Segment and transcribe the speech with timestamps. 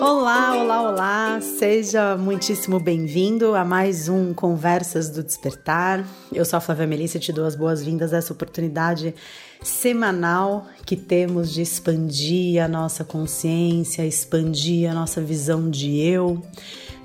[0.00, 1.40] Olá, olá, olá!
[1.42, 6.08] Seja muitíssimo bem-vindo a mais um Conversas do Despertar.
[6.32, 9.14] Eu sou a Flávia Melissa e te dou as boas-vindas a essa oportunidade
[9.62, 16.42] semanal que temos de expandir a nossa consciência, expandir a nossa visão de eu,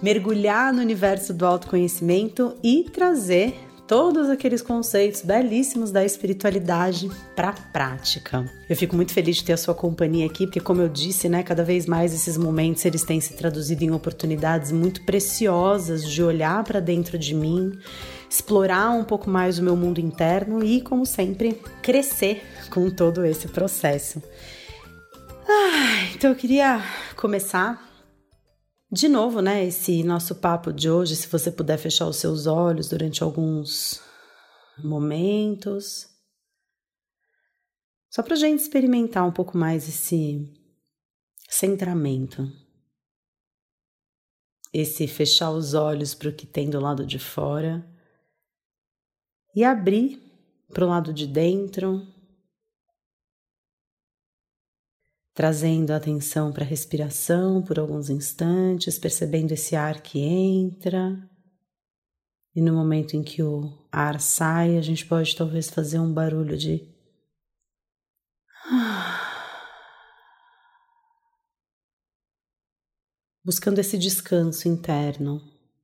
[0.01, 7.53] mergulhar no universo do autoconhecimento e trazer todos aqueles conceitos belíssimos da espiritualidade para a
[7.53, 8.49] prática.
[8.69, 11.43] Eu fico muito feliz de ter a sua companhia aqui, porque como eu disse, né,
[11.43, 16.63] cada vez mais esses momentos eles têm se traduzido em oportunidades muito preciosas de olhar
[16.63, 17.77] para dentro de mim,
[18.29, 23.47] explorar um pouco mais o meu mundo interno e, como sempre, crescer com todo esse
[23.47, 24.21] processo.
[25.47, 26.81] Ah, então eu queria
[27.15, 27.84] começar
[28.95, 32.87] de novo, né, esse nosso papo de hoje, se você puder fechar os seus olhos
[32.87, 34.01] durante alguns
[34.81, 36.07] momentos,
[38.09, 40.49] só para a gente experimentar um pouco mais esse
[41.49, 42.49] centramento,
[44.73, 47.85] esse fechar os olhos para o que tem do lado de fora.
[49.53, 50.21] E abrir
[50.73, 52.01] para o lado de dentro
[55.35, 61.29] trazendo a atenção para a respiração por alguns instantes, percebendo esse ar que entra.
[62.55, 66.57] E no momento em que o ar sai, a gente pode talvez fazer um barulho
[66.57, 66.89] de.
[73.43, 75.41] Buscando esse descanso interno,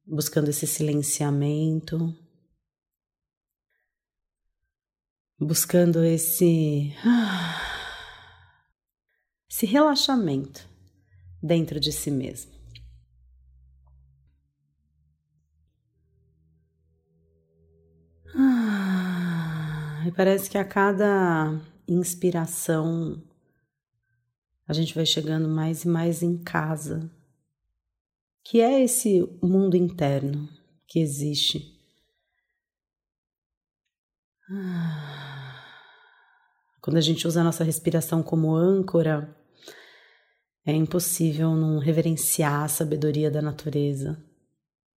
[0.08, 2.16] buscando esse silenciamento,
[5.38, 6.96] buscando esse
[9.52, 10.66] esse relaxamento
[11.44, 12.54] dentro de si mesmo.
[18.34, 23.22] Ah, e parece que a cada inspiração
[24.66, 27.12] a gente vai chegando mais e mais em casa,
[28.42, 30.48] que é esse mundo interno
[30.88, 31.78] que existe.
[34.50, 35.62] Ah,
[36.82, 39.41] quando a gente usa a nossa respiração como âncora,
[40.66, 44.22] é impossível não reverenciar a sabedoria da natureza,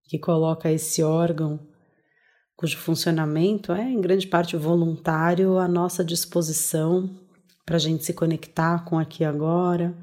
[0.05, 1.59] que coloca esse órgão,
[2.57, 7.25] cujo funcionamento é em grande parte voluntário, à nossa disposição
[7.65, 9.97] para a gente se conectar com aqui e agora.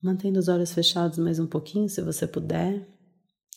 [0.00, 2.88] Mantendo os olhos fechados mais um pouquinho, se você puder,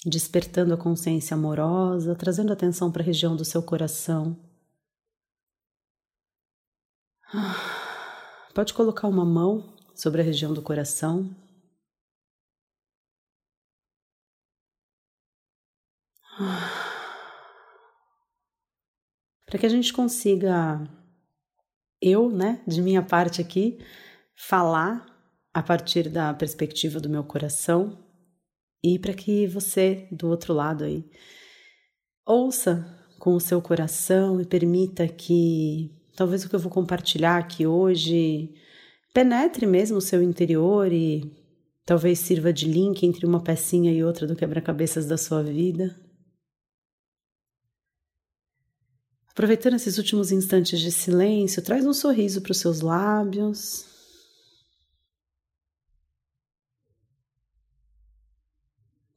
[0.06, 4.45] despertando a consciência amorosa, trazendo atenção para a região do seu coração.
[8.54, 11.36] Pode colocar uma mão sobre a região do coração.
[19.46, 20.82] Para que a gente consiga,
[22.02, 23.80] eu, né, de minha parte aqui,
[24.36, 25.06] falar
[25.54, 27.98] a partir da perspectiva do meu coração
[28.84, 31.10] e para que você, do outro lado aí,
[32.26, 32.86] ouça
[33.20, 38.54] com o seu coração e permita que Talvez o que eu vou compartilhar aqui hoje
[39.14, 41.30] penetre mesmo o seu interior e
[41.86, 45.94] talvez sirva de link entre uma pecinha e outra do quebra-cabeças da sua vida.
[49.30, 53.86] Aproveitando esses últimos instantes de silêncio, traz um sorriso para os seus lábios.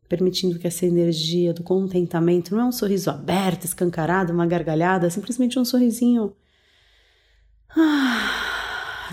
[0.08, 5.10] Permitindo que essa energia do contentamento não é um sorriso aberto, escancarado, uma gargalhada, é
[5.10, 6.34] simplesmente um sorrisinho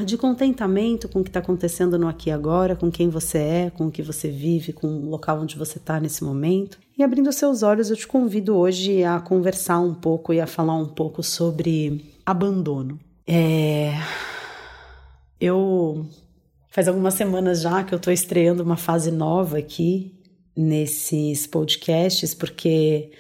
[0.03, 3.69] de contentamento com o que está acontecendo no aqui e agora, com quem você é,
[3.69, 6.77] com o que você vive, com o local onde você está nesse momento.
[6.97, 10.75] E abrindo seus olhos, eu te convido hoje a conversar um pouco e a falar
[10.75, 12.99] um pouco sobre abandono.
[13.27, 13.93] É...
[15.39, 16.05] Eu
[16.69, 20.13] faz algumas semanas já que eu estou estreando uma fase nova aqui
[20.55, 23.11] nesses podcasts, porque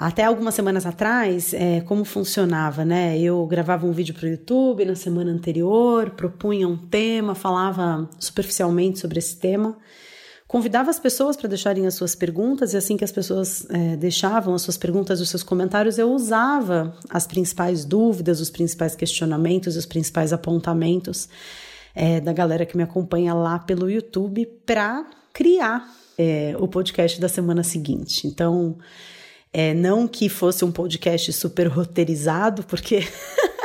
[0.00, 3.18] até algumas semanas atrás, é, como funcionava, né?
[3.18, 8.98] Eu gravava um vídeo para o YouTube na semana anterior, propunha um tema, falava superficialmente
[8.98, 9.76] sobre esse tema,
[10.48, 14.54] convidava as pessoas para deixarem as suas perguntas, e assim que as pessoas é, deixavam
[14.54, 19.84] as suas perguntas, os seus comentários, eu usava as principais dúvidas, os principais questionamentos, os
[19.84, 21.28] principais apontamentos
[21.94, 25.86] é, da galera que me acompanha lá pelo YouTube para criar
[26.16, 28.26] é, o podcast da semana seguinte.
[28.26, 28.78] Então,
[29.52, 33.00] é, não que fosse um podcast super roteirizado, porque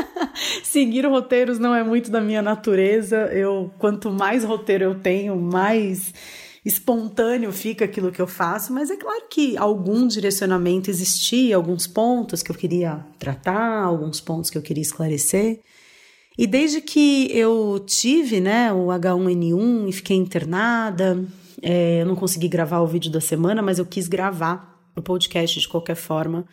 [0.64, 3.18] seguir roteiros não é muito da minha natureza.
[3.32, 6.14] Eu, quanto mais roteiro eu tenho, mais
[6.66, 12.42] espontâneo fica aquilo que eu faço, mas é claro que algum direcionamento existia, alguns pontos
[12.42, 15.60] que eu queria tratar, alguns pontos que eu queria esclarecer.
[16.38, 21.24] E desde que eu tive né, o H1N1 e fiquei internada,
[21.62, 25.60] é, eu não consegui gravar o vídeo da semana, mas eu quis gravar o podcast
[25.60, 26.46] de qualquer forma.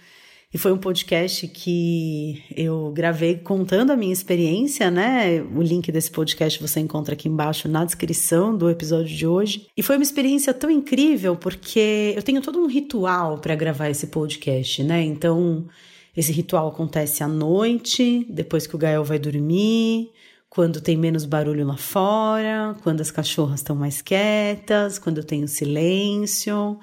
[0.54, 5.40] E foi um podcast que eu gravei contando a minha experiência, né?
[5.40, 9.66] O link desse podcast você encontra aqui embaixo na descrição do episódio de hoje.
[9.74, 14.08] E foi uma experiência tão incrível porque eu tenho todo um ritual para gravar esse
[14.08, 15.02] podcast, né?
[15.02, 15.66] Então,
[16.14, 20.10] esse ritual acontece à noite, depois que o Gael vai dormir,
[20.50, 25.48] quando tem menos barulho lá fora, quando as cachorras estão mais quietas, quando eu tenho
[25.48, 26.78] silêncio.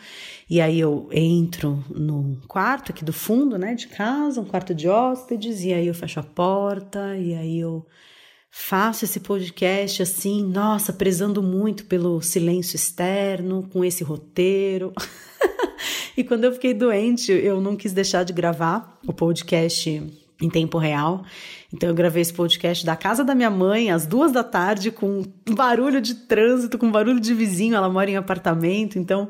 [0.49, 4.89] E aí eu entro no quarto aqui do fundo, né, de casa, um quarto de
[4.89, 7.85] hóspedes, e aí eu fecho a porta, e aí eu
[8.49, 14.91] faço esse podcast assim, nossa, prezando muito pelo silêncio externo, com esse roteiro.
[16.17, 20.01] e quando eu fiquei doente, eu não quis deixar de gravar o podcast
[20.41, 21.23] em tempo real.
[21.71, 25.23] Então eu gravei esse podcast da casa da minha mãe às duas da tarde com
[25.47, 27.75] barulho de trânsito, com barulho de vizinho.
[27.75, 29.29] Ela mora em apartamento, então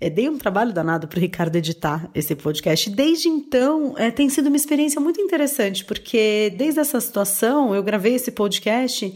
[0.00, 2.90] é, dei um trabalho danado para o Ricardo editar esse podcast.
[2.90, 8.14] Desde então é, tem sido uma experiência muito interessante, porque desde essa situação eu gravei
[8.14, 9.14] esse podcast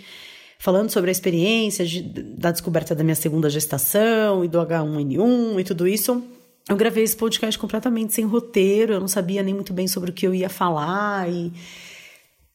[0.58, 5.64] falando sobre a experiência de, da descoberta da minha segunda gestação e do H1N1 e
[5.64, 6.22] tudo isso.
[6.68, 10.12] Eu gravei esse podcast completamente sem roteiro, eu não sabia nem muito bem sobre o
[10.12, 11.50] que eu ia falar e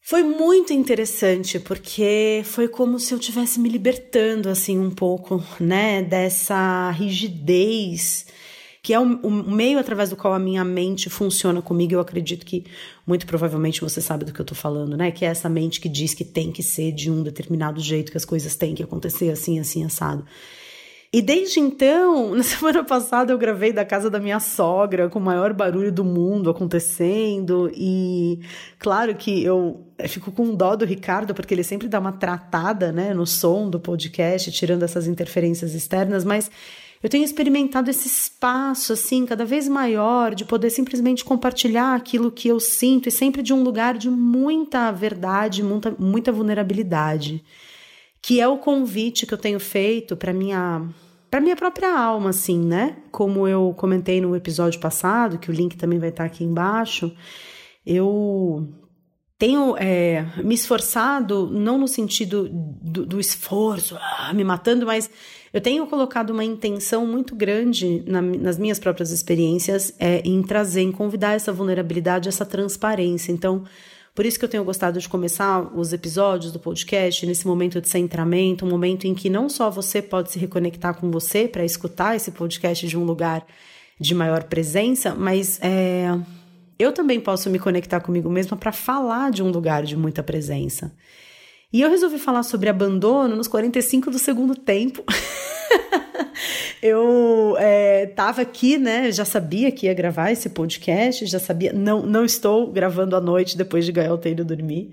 [0.06, 6.04] foi muito interessante porque foi como se eu tivesse me libertando assim um pouco, né,
[6.04, 8.26] dessa rigidez
[8.84, 11.94] que é o, meio através do qual a minha mente funciona comigo.
[11.94, 12.66] Eu acredito que
[13.08, 15.10] muito provavelmente você sabe do que eu tô falando, né?
[15.10, 18.18] Que é essa mente que diz que tem que ser de um determinado jeito, que
[18.18, 20.26] as coisas têm que acontecer assim, assim, assado.
[21.14, 25.22] E desde então, na semana passada eu gravei da casa da minha sogra, com o
[25.22, 27.72] maior barulho do mundo acontecendo.
[27.76, 28.40] E
[28.80, 33.14] claro que eu fico com dó do Ricardo, porque ele sempre dá uma tratada né,
[33.14, 36.50] no som do podcast, tirando essas interferências externas, mas
[37.04, 42.48] eu tenho experimentado esse espaço, assim, cada vez maior, de poder simplesmente compartilhar aquilo que
[42.48, 47.44] eu sinto e sempre de um lugar de muita verdade, muita, muita vulnerabilidade.
[48.24, 50.88] Que é o convite que eu tenho feito para minha
[51.30, 52.98] para minha própria alma, assim, né?
[53.12, 57.12] Como eu comentei no episódio passado, que o link também vai estar aqui embaixo,
[57.84, 58.68] eu
[59.38, 65.10] tenho é, me esforçado, não no sentido do, do esforço, ah, me matando, mas
[65.52, 70.82] eu tenho colocado uma intenção muito grande na, nas minhas próprias experiências é, em trazer,
[70.82, 73.32] em convidar essa vulnerabilidade, essa transparência.
[73.32, 73.64] Então,
[74.16, 77.90] por isso que eu tenho gostado de começar os episódios do podcast nesse momento de
[77.90, 82.16] centramento, um momento em que não só você pode se reconectar com você para escutar
[82.16, 83.46] esse podcast de um lugar
[84.00, 86.08] de maior presença, mas é,
[86.78, 90.94] eu também posso me conectar comigo mesma para falar de um lugar de muita presença.
[91.74, 95.04] E eu resolvi falar sobre abandono nos 45 do segundo tempo.
[96.84, 97.56] eu
[98.08, 99.12] estava é, aqui, né?
[99.12, 101.74] Já sabia que ia gravar esse podcast, já sabia.
[101.74, 104.92] Não, não estou gravando à noite depois de Gael ter ido dormir.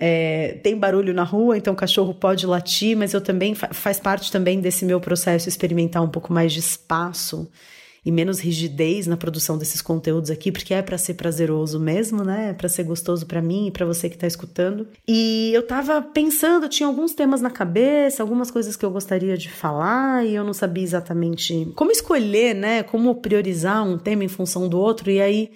[0.00, 4.32] É, tem barulho na rua, então o cachorro pode latir, mas eu também faz parte
[4.32, 7.48] também desse meu processo experimentar um pouco mais de espaço
[8.04, 12.50] e menos rigidez na produção desses conteúdos aqui, porque é para ser prazeroso mesmo, né?
[12.50, 14.86] É para ser gostoso para mim e para você que tá escutando.
[15.06, 19.50] E eu tava pensando, tinha alguns temas na cabeça, algumas coisas que eu gostaria de
[19.50, 22.82] falar e eu não sabia exatamente como escolher, né?
[22.82, 25.10] Como priorizar um tema em função do outro.
[25.10, 25.50] E aí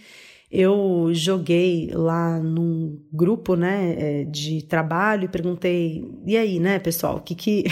[0.50, 7.16] eu joguei lá num grupo, né, é, de trabalho e perguntei, e aí, né, pessoal,
[7.16, 7.64] o que que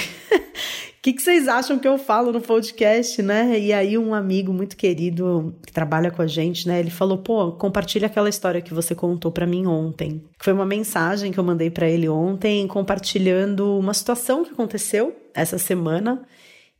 [1.03, 3.59] que, que vocês acham que eu falo no podcast, né?
[3.59, 6.79] E aí um amigo muito querido que trabalha com a gente, né?
[6.79, 10.23] Ele falou, pô, compartilha aquela história que você contou para mim ontem.
[10.39, 15.59] Foi uma mensagem que eu mandei para ele ontem, compartilhando uma situação que aconteceu essa
[15.59, 16.25] semana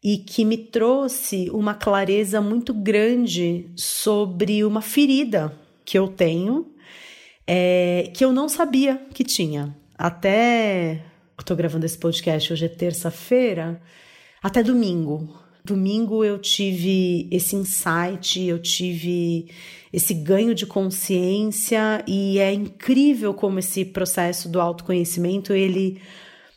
[0.01, 5.53] e que me trouxe uma clareza muito grande sobre uma ferida
[5.85, 6.73] que eu tenho,
[7.45, 9.77] é, que eu não sabia que tinha.
[9.99, 11.03] Até
[11.37, 13.83] eu tô gravando esse podcast hoje é terça-feira
[14.43, 15.41] até domingo.
[15.65, 19.49] Domingo eu tive esse insight, eu tive
[19.93, 26.01] esse ganho de consciência e é incrível como esse processo do autoconhecimento, ele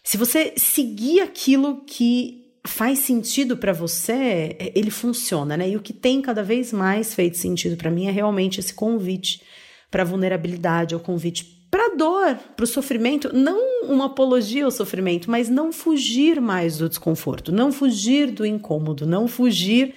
[0.05, 5.69] se você seguir aquilo que faz sentido para você, ele funciona, né?
[5.69, 9.41] E o que tem cada vez mais feito sentido para mim é realmente esse convite
[9.89, 15.29] para vulnerabilidade, é o convite para dor, para o sofrimento, não uma apologia ao sofrimento,
[15.29, 19.93] mas não fugir mais do desconforto, não fugir do incômodo, não fugir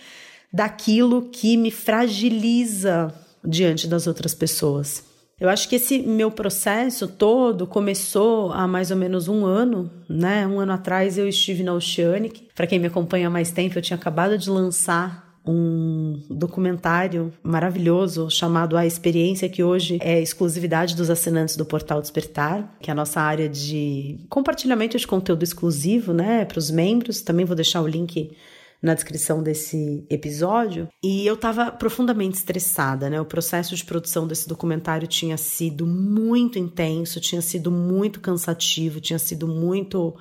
[0.53, 5.05] daquilo que me fragiliza diante das outras pessoas.
[5.39, 10.45] Eu acho que esse meu processo todo começou há mais ou menos um ano, né?
[10.49, 12.49] Um ano atrás eu estive na Oceanic.
[12.57, 18.31] Para quem me acompanha há mais tempo, eu tinha acabado de lançar um documentário maravilhoso
[18.31, 22.95] chamado A Experiência, que hoje é exclusividade dos assinantes do Portal Despertar, que é a
[22.95, 27.23] nossa área de compartilhamento de conteúdo exclusivo, né, para os membros.
[27.23, 28.31] Também vou deixar o link
[28.83, 30.87] na descrição desse episódio.
[31.03, 33.21] E eu estava profundamente estressada, né?
[33.21, 39.19] O processo de produção desse documentário tinha sido muito intenso, tinha sido muito cansativo, tinha
[39.19, 40.15] sido muito.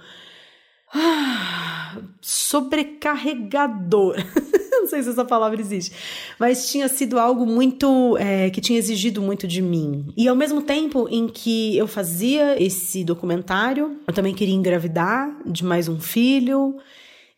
[0.94, 4.16] Ah, sobrecarregador.
[4.72, 5.92] Não sei se essa palavra existe,
[6.40, 10.14] mas tinha sido algo muito é, que tinha exigido muito de mim.
[10.16, 15.66] E ao mesmo tempo em que eu fazia esse documentário, eu também queria engravidar de
[15.66, 16.78] mais um filho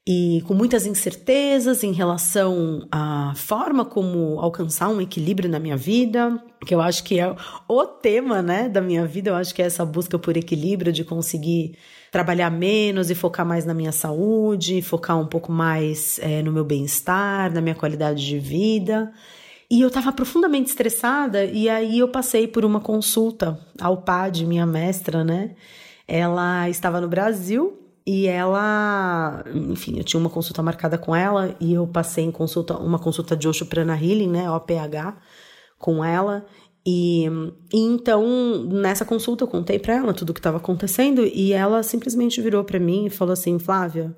[0.08, 6.42] e com muitas incertezas em relação à forma como alcançar um equilíbrio na minha vida,
[6.66, 7.36] que eu acho que é
[7.68, 11.04] o tema, né, da minha vida, eu acho que é essa busca por equilíbrio de
[11.04, 11.78] conseguir
[12.12, 16.66] trabalhar menos e focar mais na minha saúde, focar um pouco mais é, no meu
[16.66, 19.12] bem-estar, na minha qualidade de vida.
[19.70, 24.66] E eu estava profundamente estressada e aí eu passei por uma consulta ao PAD, minha
[24.66, 25.52] mestra, né?
[26.08, 31.74] Ela estava no Brasil e ela, enfim, eu tinha uma consulta marcada com ela e
[31.74, 35.18] eu passei em consulta, uma consulta de Osho Prana Healing, né, OPH,
[35.78, 36.46] com ela.
[36.86, 37.26] E,
[37.74, 41.84] e então, nessa consulta, eu contei para ela tudo o que estava acontecendo e ela
[41.84, 44.16] simplesmente virou para mim e falou assim: Flávia,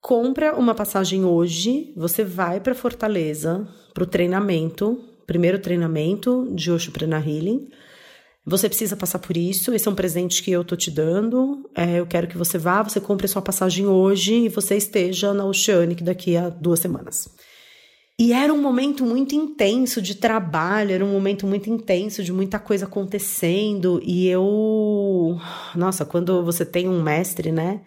[0.00, 6.92] compra uma passagem hoje, você vai para Fortaleza, para o treinamento, primeiro treinamento de Osho
[6.92, 7.68] Prana Healing.
[8.50, 11.70] Você precisa passar por isso, esse é um presente que eu tô te dando.
[11.72, 15.44] É, eu quero que você vá, você compre sua passagem hoje e você esteja na
[15.44, 17.28] Oceanic daqui a duas semanas.
[18.18, 22.58] E era um momento muito intenso de trabalho, era um momento muito intenso de muita
[22.58, 24.00] coisa acontecendo.
[24.04, 25.38] E eu.
[25.76, 27.82] Nossa, quando você tem um mestre, né?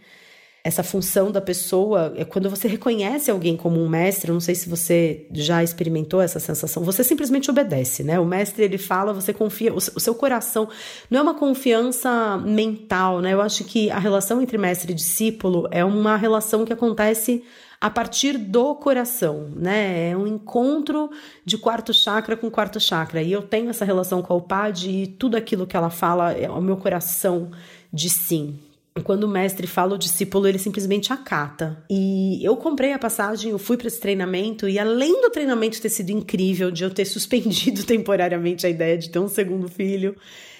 [0.63, 4.69] Essa função da pessoa, é quando você reconhece alguém como um mestre, não sei se
[4.69, 8.17] você já experimentou essa sensação, você simplesmente obedece, né?
[8.17, 10.69] O mestre ele fala, você confia, o seu coração
[11.09, 13.33] não é uma confiança mental, né?
[13.33, 17.43] Eu acho que a relação entre mestre e discípulo é uma relação que acontece
[17.81, 20.11] a partir do coração, né?
[20.11, 21.09] É um encontro
[21.43, 23.21] de quarto chakra com quarto chakra.
[23.21, 26.49] E eu tenho essa relação com a Upad e tudo aquilo que ela fala é
[26.49, 27.51] o meu coração
[27.91, 28.57] de sim,
[29.01, 31.83] quando o mestre fala o discípulo, ele simplesmente acata.
[31.89, 35.89] E eu comprei a passagem, eu fui para esse treinamento, e além do treinamento ter
[35.89, 40.15] sido incrível, de eu ter suspendido temporariamente a ideia de ter um segundo filho,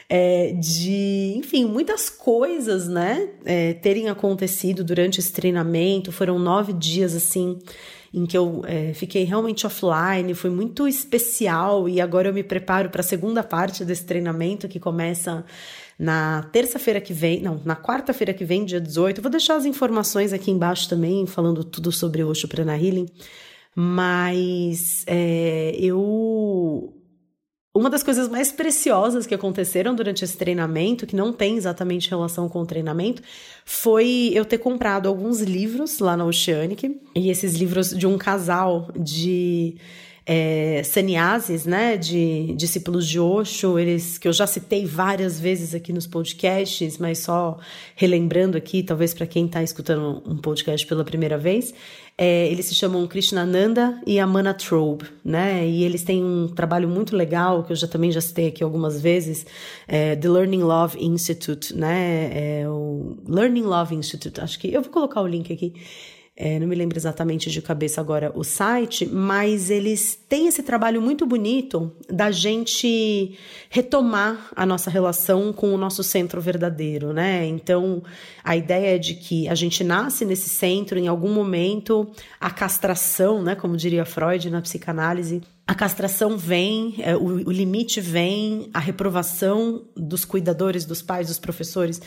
[0.10, 6.12] é, de, enfim, muitas coisas, né, é, terem acontecido durante esse treinamento.
[6.12, 7.60] Foram nove dias, assim,
[8.14, 12.90] em que eu é, fiquei realmente offline, foi muito especial, e agora eu me preparo
[12.90, 15.46] para a segunda parte desse treinamento que começa
[16.04, 19.22] na terça-feira que vem, não, na quarta-feira que vem, dia 18.
[19.22, 23.08] vou deixar as informações aqui embaixo também, falando tudo sobre o Osho Prana Healing.
[23.74, 26.94] Mas é, eu.
[27.74, 32.50] Uma das coisas mais preciosas que aconteceram durante esse treinamento, que não tem exatamente relação
[32.50, 33.24] com o treinamento,
[33.64, 37.00] foi eu ter comprado alguns livros lá na Oceanic.
[37.16, 39.78] E esses livros de um casal de
[40.26, 40.82] é,
[41.66, 46.98] né, de discípulos de Osho, eles que eu já citei várias vezes aqui nos podcasts,
[46.98, 47.58] mas só
[47.96, 51.74] relembrando aqui, talvez para quem está escutando um podcast pela primeira vez,
[52.18, 55.68] é, eles se chamam Krishnananda e Amana Trobe, né?
[55.68, 59.02] E eles têm um trabalho muito legal que eu já também já citei aqui algumas
[59.02, 59.46] vezes,
[59.88, 62.62] é, The Learning Love Institute, né?
[62.62, 65.74] É o Learning Love Institute, acho que eu vou colocar o link aqui.
[66.36, 71.00] É, não me lembro exatamente de cabeça agora o site, mas eles têm esse trabalho
[71.00, 73.38] muito bonito da gente
[73.70, 77.46] retomar a nossa relação com o nosso centro verdadeiro, né?
[77.46, 78.02] Então,
[78.44, 82.12] a ideia é de que a gente nasce nesse centro, em algum momento,
[82.42, 88.02] a castração, né, como diria Freud na psicanálise, a castração vem, é, o, o, limite
[88.02, 92.02] vem, a reprovação dos cuidadores, dos pais, dos professores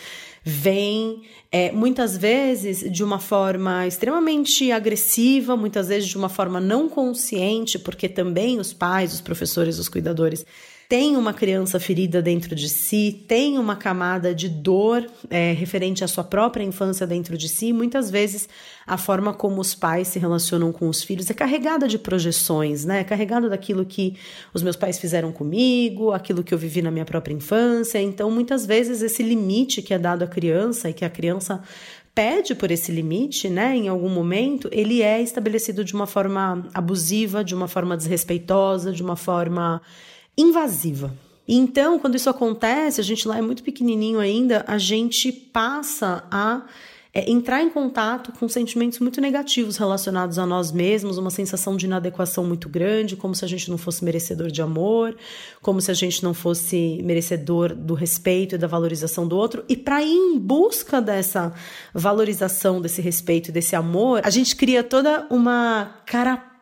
[0.49, 6.89] vem, é, muitas vezes de uma forma extremamente agressiva, muitas vezes de uma forma não
[6.89, 10.47] consciente, porque também os pais, os professores, os cuidadores
[10.89, 16.09] tem uma criança ferida dentro de si, tem uma camada de dor é, referente à
[16.09, 17.73] sua própria infância dentro de si.
[17.73, 18.49] Muitas vezes
[18.87, 23.01] a forma como os pais se relacionam com os filhos é carregada de projeções, né?
[23.01, 24.17] É carregada daquilo que
[24.55, 28.01] os meus pais fizeram comigo, aquilo que eu vivi na minha própria infância.
[28.01, 31.61] Então, muitas vezes esse limite que é dado à criança e que a criança
[32.15, 37.45] pede por esse limite, né, em algum momento, ele é estabelecido de uma forma abusiva,
[37.45, 39.83] de uma forma desrespeitosa, de uma forma
[40.37, 41.15] invasiva.
[41.49, 46.63] Então, quando isso acontece, a gente lá é muito pequenininho ainda, a gente passa a
[47.17, 51.87] é, entrar em contato com sentimentos muito negativos relacionados a nós mesmos, uma sensação de
[51.87, 55.17] inadequação muito grande, como se a gente não fosse merecedor de amor,
[55.63, 59.65] como se a gente não fosse merecedor do respeito e da valorização do outro.
[59.67, 61.55] E para ir em busca dessa
[61.95, 66.56] valorização, desse respeito desse amor, a gente cria toda uma carapaça,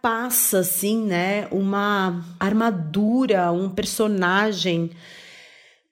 [0.59, 1.49] assim, né?
[1.51, 4.91] Uma armadura, um personagem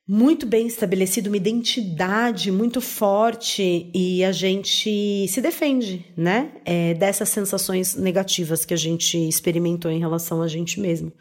[0.06, 6.52] muito bem estabelecido, uma identidade muito forte e a gente se defende, né?
[6.64, 11.12] É, dessas sensações negativas que a gente experimentou em relação a gente mesmo.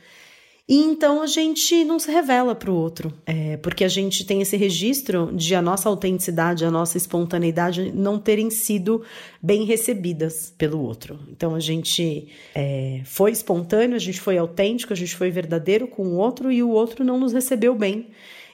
[0.71, 4.41] E então a gente não se revela para o outro, é, porque a gente tem
[4.41, 9.03] esse registro de a nossa autenticidade, a nossa espontaneidade não terem sido
[9.43, 11.19] bem recebidas pelo outro.
[11.29, 16.03] Então a gente é, foi espontâneo, a gente foi autêntico, a gente foi verdadeiro com
[16.03, 18.07] o outro e o outro não nos recebeu bem.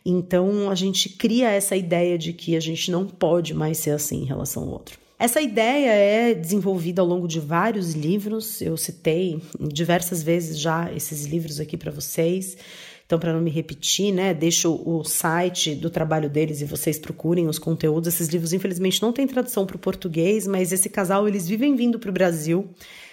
[0.04, 4.24] Então a gente cria essa ideia de que a gente não pode mais ser assim
[4.24, 5.07] em relação ao outro.
[5.20, 11.26] Essa ideia é desenvolvida ao longo de vários livros, eu citei diversas vezes já esses
[11.26, 12.56] livros aqui para vocês.
[13.04, 17.48] Então, para não me repetir, né, deixo o site do trabalho deles e vocês procurem
[17.48, 18.14] os conteúdos.
[18.14, 21.98] Esses livros, infelizmente, não têm tradução para o português, mas esse casal, eles vivem vindo
[21.98, 22.70] para o Brasil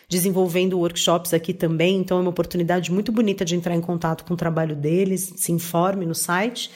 [0.06, 4.34] desenvolvendo workshops aqui também, então é uma oportunidade muito bonita de entrar em contato com
[4.34, 6.70] o trabalho deles, se informe no site.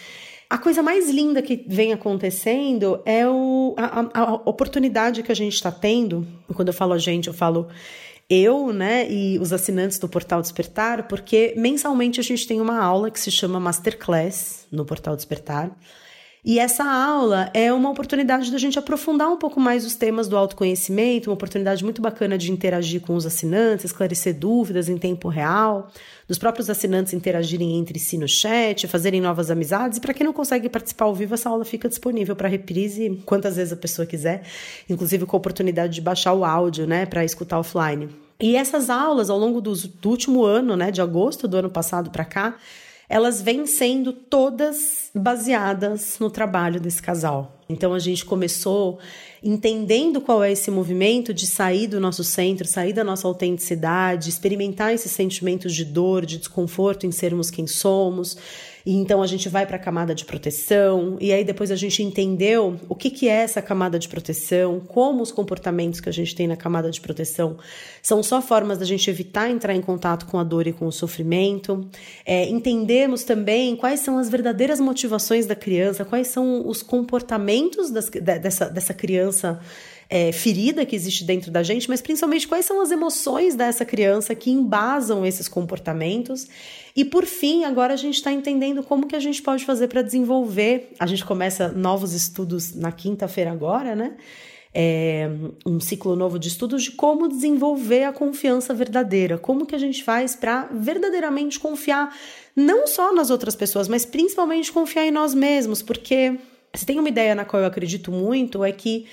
[0.51, 5.53] A coisa mais linda que vem acontecendo é o, a, a oportunidade que a gente
[5.53, 6.27] está tendo.
[6.55, 7.69] Quando eu falo a gente, eu falo
[8.31, 13.11] eu, né, e os assinantes do Portal Despertar, porque mensalmente a gente tem uma aula
[13.11, 15.71] que se chama Masterclass no Portal Despertar.
[16.49, 20.35] E essa aula é uma oportunidade da gente aprofundar um pouco mais os temas do
[20.35, 25.91] autoconhecimento, uma oportunidade muito bacana de interagir com os assinantes, esclarecer dúvidas em tempo real,
[26.27, 29.99] dos próprios assinantes interagirem entre si no chat, fazerem novas amizades.
[29.99, 33.57] E para quem não consegue participar ao vivo, essa aula fica disponível para reprise quantas
[33.57, 34.41] vezes a pessoa quiser,
[34.89, 38.09] inclusive com a oportunidade de baixar o áudio, né, para escutar offline.
[38.41, 42.09] E essas aulas, ao longo do, do último ano, né, de agosto do ano passado
[42.09, 42.57] para cá,
[43.09, 47.59] elas vêm sendo todas baseadas no trabalho desse casal.
[47.69, 48.99] Então a gente começou
[49.43, 54.93] entendendo qual é esse movimento de sair do nosso centro, sair da nossa autenticidade, experimentar
[54.93, 58.37] esses sentimentos de dor, de desconforto em sermos quem somos,
[58.89, 62.03] e então a gente vai para a camada de proteção, e aí depois a gente
[62.03, 66.35] entendeu o que, que é essa camada de proteção, como os comportamentos que a gente
[66.35, 67.59] tem na camada de proteção
[68.01, 70.93] são só formas da gente evitar entrar em contato com a dor e com o
[70.93, 71.87] sofrimento.
[72.25, 78.09] É, entendemos também quais são as verdadeiras motivações da criança, quais são os comportamentos das,
[78.09, 79.61] dessa, dessa criança
[80.11, 84.35] é, ferida que existe dentro da gente, mas principalmente quais são as emoções dessa criança
[84.35, 86.47] que embasam esses comportamentos.
[86.97, 90.01] E por fim, agora a gente está entendendo como que a gente pode fazer para
[90.01, 90.93] desenvolver.
[90.99, 94.17] A gente começa novos estudos na quinta-feira agora, né?
[94.73, 95.29] É,
[95.67, 100.05] um ciclo novo de estudos de como desenvolver a confiança verdadeira, como que a gente
[100.05, 102.15] faz para verdadeiramente confiar
[102.55, 106.39] não só nas outras pessoas, mas principalmente confiar em nós mesmos, porque
[106.75, 109.07] se tem uma ideia na qual eu acredito muito é que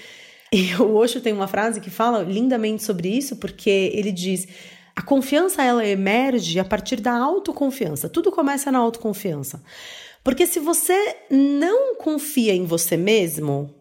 [0.56, 4.48] e o Osho tem uma frase que fala lindamente sobre isso, porque ele diz:
[4.96, 8.08] a confiança ela emerge a partir da autoconfiança.
[8.08, 9.62] Tudo começa na autoconfiança.
[10.24, 13.75] Porque se você não confia em você mesmo,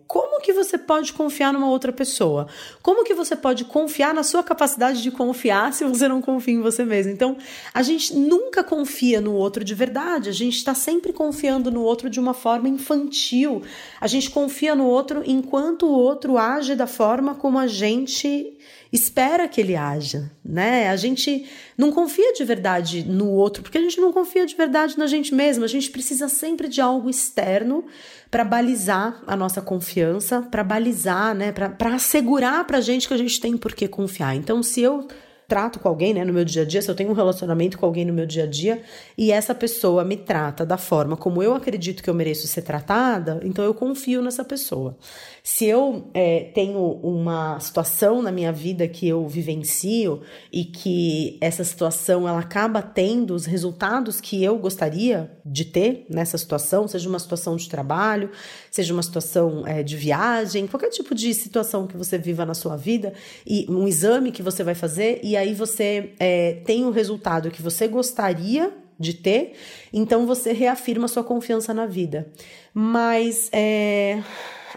[0.45, 2.47] que você pode confiar numa outra pessoa?
[2.83, 6.61] Como que você pode confiar na sua capacidade de confiar se você não confia em
[6.61, 7.11] você mesmo?
[7.11, 7.39] Então,
[7.73, 12.11] a gente nunca confia no outro de verdade, a gente está sempre confiando no outro
[12.11, 13.63] de uma forma infantil.
[13.99, 18.55] A gente confia no outro enquanto o outro age da forma como a gente
[18.95, 20.89] espera que ele haja, né?
[20.89, 24.97] A gente não confia de verdade no outro, porque a gente não confia de verdade
[24.97, 25.65] na gente mesmo.
[25.65, 27.85] A gente precisa sempre de algo externo
[28.31, 31.51] para balizar a nossa confiança, para balizar, né?
[31.51, 34.37] Para assegurar para a gente que a gente tem por que confiar.
[34.37, 35.09] Então, se eu
[35.47, 37.87] trato com alguém, né, no meu dia a dia, se eu tenho um relacionamento com
[37.87, 38.83] alguém no meu dia a dia
[39.17, 43.41] e essa pessoa me trata da forma como eu acredito que eu mereço ser tratada,
[43.45, 44.97] então eu confio nessa pessoa.
[45.43, 51.63] Se eu é, tenho uma situação na minha vida que eu vivencio e que essa
[51.63, 57.19] situação ela acaba tendo os resultados que eu gostaria de ter nessa situação, seja uma
[57.19, 58.31] situação de trabalho,
[58.71, 62.77] seja uma situação é, de viagem, qualquer tipo de situação que você viva na sua
[62.77, 63.13] vida
[63.47, 67.63] e um exame que você vai fazer e aí você é, tem o resultado que
[67.63, 69.55] você gostaria de ter,
[69.93, 72.31] então você reafirma sua confiança na vida.
[72.73, 74.23] Mas é,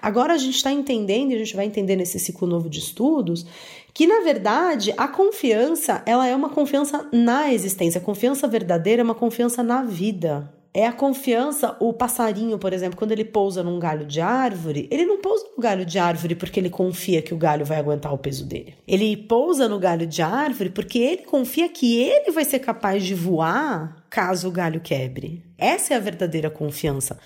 [0.01, 3.45] agora a gente está entendendo, e a gente vai entender nesse ciclo novo de estudos,
[3.93, 7.99] que na verdade a confiança ela é uma confiança na existência.
[7.99, 10.51] A confiança verdadeira é uma confiança na vida.
[10.77, 15.07] É a confiança, o passarinho, por exemplo, quando ele pousa num galho de árvore, ele
[15.07, 18.17] não pousa no galho de árvore porque ele confia que o galho vai aguentar o
[18.19, 18.75] peso dele.
[18.87, 23.15] Ele pousa no galho de árvore porque ele confia que ele vai ser capaz de
[23.15, 25.43] voar caso o galho quebre.
[25.57, 27.17] Essa é a verdadeira confiança.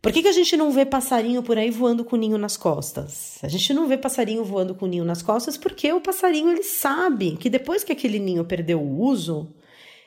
[0.00, 3.40] Por que, que a gente não vê passarinho por aí voando com ninho nas costas?
[3.42, 7.36] A gente não vê passarinho voando com ninho nas costas porque o passarinho ele sabe
[7.36, 9.52] que depois que aquele ninho perdeu o uso,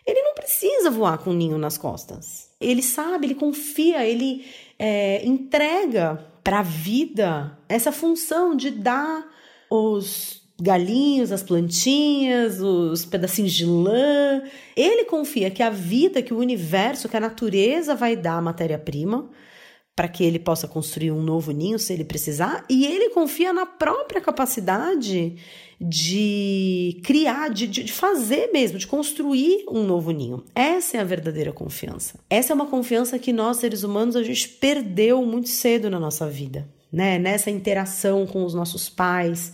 [0.05, 2.52] ele não precisa voar com ninho nas costas.
[2.63, 4.45] Ele sabe, ele confia, ele
[4.79, 9.25] é, entrega para a vida essa função de dar
[9.69, 14.41] os galinhos, as plantinhas, os pedacinhos de lã.
[14.75, 19.29] Ele confia que a vida, que o universo, que a natureza vai dar a matéria-prima
[19.95, 23.65] para que ele possa construir um novo ninho se ele precisar, e ele confia na
[23.65, 25.35] própria capacidade
[25.79, 30.43] de criar, de, de fazer mesmo, de construir um novo ninho.
[30.55, 32.19] Essa é a verdadeira confiança.
[32.29, 36.27] Essa é uma confiança que nós, seres humanos, a gente perdeu muito cedo na nossa
[36.27, 37.19] vida, né?
[37.19, 39.53] Nessa interação com os nossos pais,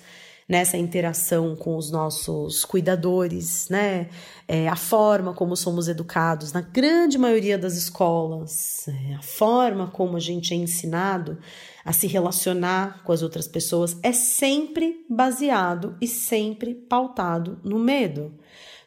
[0.49, 4.09] nessa interação com os nossos cuidadores, né?
[4.47, 10.17] É, a forma como somos educados na grande maioria das escolas, é, a forma como
[10.17, 11.38] a gente é ensinado
[11.85, 18.33] a se relacionar com as outras pessoas é sempre baseado e sempre pautado no medo.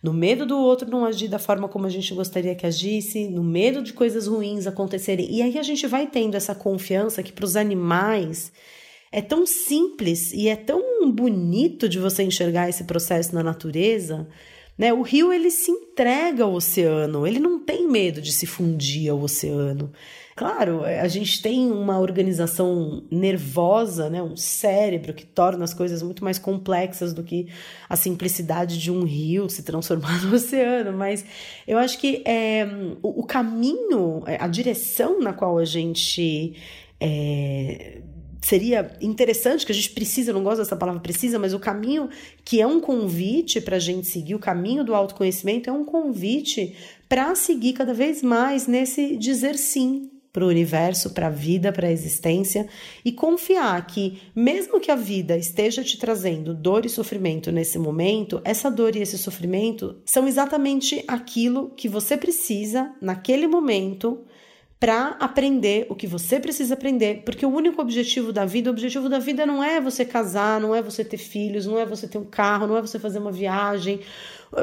[0.03, 3.45] No medo do outro não agir da forma como a gente gostaria que agisse, no
[3.45, 5.33] medo de coisas ruins acontecerem.
[5.33, 8.51] E aí a gente vai tendo essa confiança que para os animais
[9.13, 14.27] é tão simples e é tão bonito de você enxergar esse processo na natureza.
[14.77, 14.91] Né?
[14.91, 19.21] O rio ele se entrega ao oceano, ele não tem medo de se fundir ao
[19.21, 19.93] oceano.
[20.35, 24.23] Claro, a gente tem uma organização nervosa, né?
[24.23, 27.49] um cérebro que torna as coisas muito mais complexas do que
[27.87, 31.23] a simplicidade de um rio se transformar no oceano, mas
[31.69, 32.67] eu acho que é,
[33.03, 36.55] o, o caminho, a direção na qual a gente
[36.99, 38.01] é,
[38.43, 42.11] seria interessante, que a gente precisa, eu não gosto dessa palavra precisa, mas o caminho
[42.45, 46.77] que é um convite para a gente seguir, o caminho do autoconhecimento é um convite
[47.09, 51.89] para seguir cada vez mais nesse dizer sim para o universo, para a vida, para
[51.89, 52.67] a existência
[53.05, 58.41] e confiar que, mesmo que a vida esteja te trazendo dor e sofrimento nesse momento,
[58.43, 64.25] essa dor e esse sofrimento são exatamente aquilo que você precisa naquele momento
[64.83, 69.09] para aprender o que você precisa aprender, porque o único objetivo da vida, o objetivo
[69.09, 72.19] da vida não é você casar, não é você ter filhos, não é você ter
[72.19, 74.01] um carro, não é você fazer uma viagem.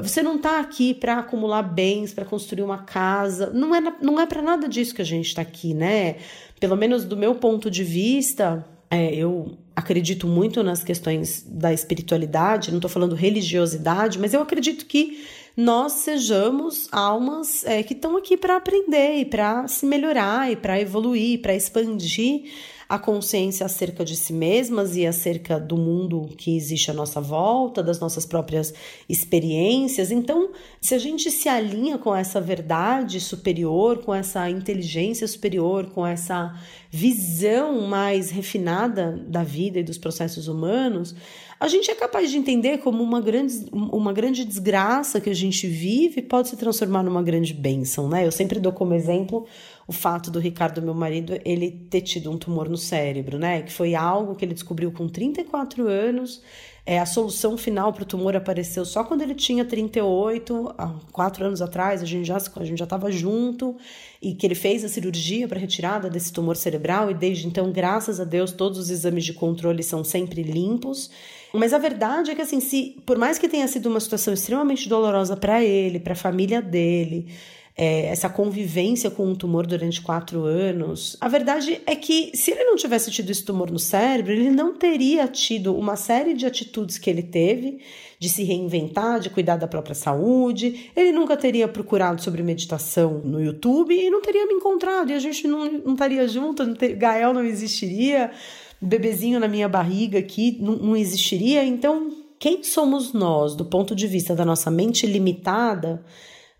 [0.03, 3.49] Você não está aqui para acumular bens, para construir uma casa.
[3.53, 6.17] Não é, não é para nada disso que a gente está aqui, né?
[6.59, 12.71] Pelo menos do meu ponto de vista, é, eu acredito muito nas questões da espiritualidade,
[12.71, 15.25] não estou falando religiosidade, mas eu acredito que
[15.59, 20.79] nós sejamos almas é, que estão aqui para aprender e para se melhorar e para
[20.79, 22.45] evoluir, para expandir
[22.87, 27.83] a consciência acerca de si mesmas e acerca do mundo que existe à nossa volta,
[27.83, 28.73] das nossas próprias
[29.09, 30.11] experiências.
[30.11, 36.07] Então, se a gente se alinha com essa verdade superior, com essa inteligência superior, com
[36.07, 36.57] essa
[36.89, 41.13] visão mais refinada da vida e dos processos humanos,
[41.59, 45.67] a gente é capaz de entender como uma grande, uma grande desgraça que a gente
[45.67, 48.25] vive pode se transformar numa grande bênção, né?
[48.25, 49.45] Eu sempre dou como exemplo
[49.85, 53.61] o fato do Ricardo, meu marido, ele ter tido um tumor no cérebro, né?
[53.61, 56.41] Que foi algo que ele descobriu com 34 anos.
[56.85, 61.45] É, a solução final para o tumor apareceu só quando ele tinha 38, há quatro
[61.45, 63.75] anos atrás, a gente já a gente já estava junto
[64.21, 68.19] e que ele fez a cirurgia para retirada desse tumor cerebral e desde então, graças
[68.19, 71.11] a Deus, todos os exames de controle são sempre limpos.
[71.53, 74.87] Mas a verdade é que, assim, se por mais que tenha sido uma situação extremamente
[74.87, 77.27] dolorosa para ele, para a família dele,
[77.81, 81.15] é, essa convivência com um tumor durante quatro anos.
[81.21, 84.73] A verdade é que se ele não tivesse tido esse tumor no cérebro, ele não
[84.73, 87.79] teria tido uma série de atitudes que ele teve
[88.19, 90.91] de se reinventar, de cuidar da própria saúde.
[90.93, 95.11] Ele nunca teria procurado sobre meditação no YouTube e não teria me encontrado.
[95.11, 98.29] E a gente não, não estaria junto, não ter, Gael não existiria,
[98.81, 101.63] bebezinho na minha barriga aqui não, não existiria.
[101.65, 106.03] Então, quem somos nós, do ponto de vista da nossa mente limitada,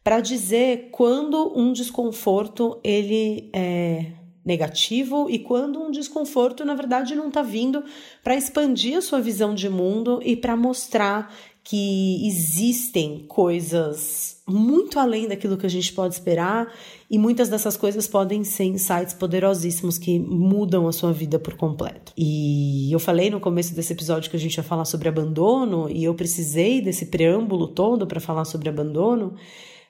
[0.04, 4.08] para dizer quando um desconforto ele é
[4.46, 7.84] negativo e quando um desconforto na verdade não está vindo
[8.24, 15.28] para expandir a sua visão de mundo e para mostrar que existem coisas muito além
[15.28, 16.74] daquilo que a gente pode esperar
[17.10, 22.12] e muitas dessas coisas podem ser insights poderosíssimos que mudam a sua vida por completo.
[22.17, 26.04] E eu falei no começo desse episódio que a gente ia falar sobre abandono e
[26.04, 29.36] eu precisei desse preâmbulo todo para falar sobre abandono.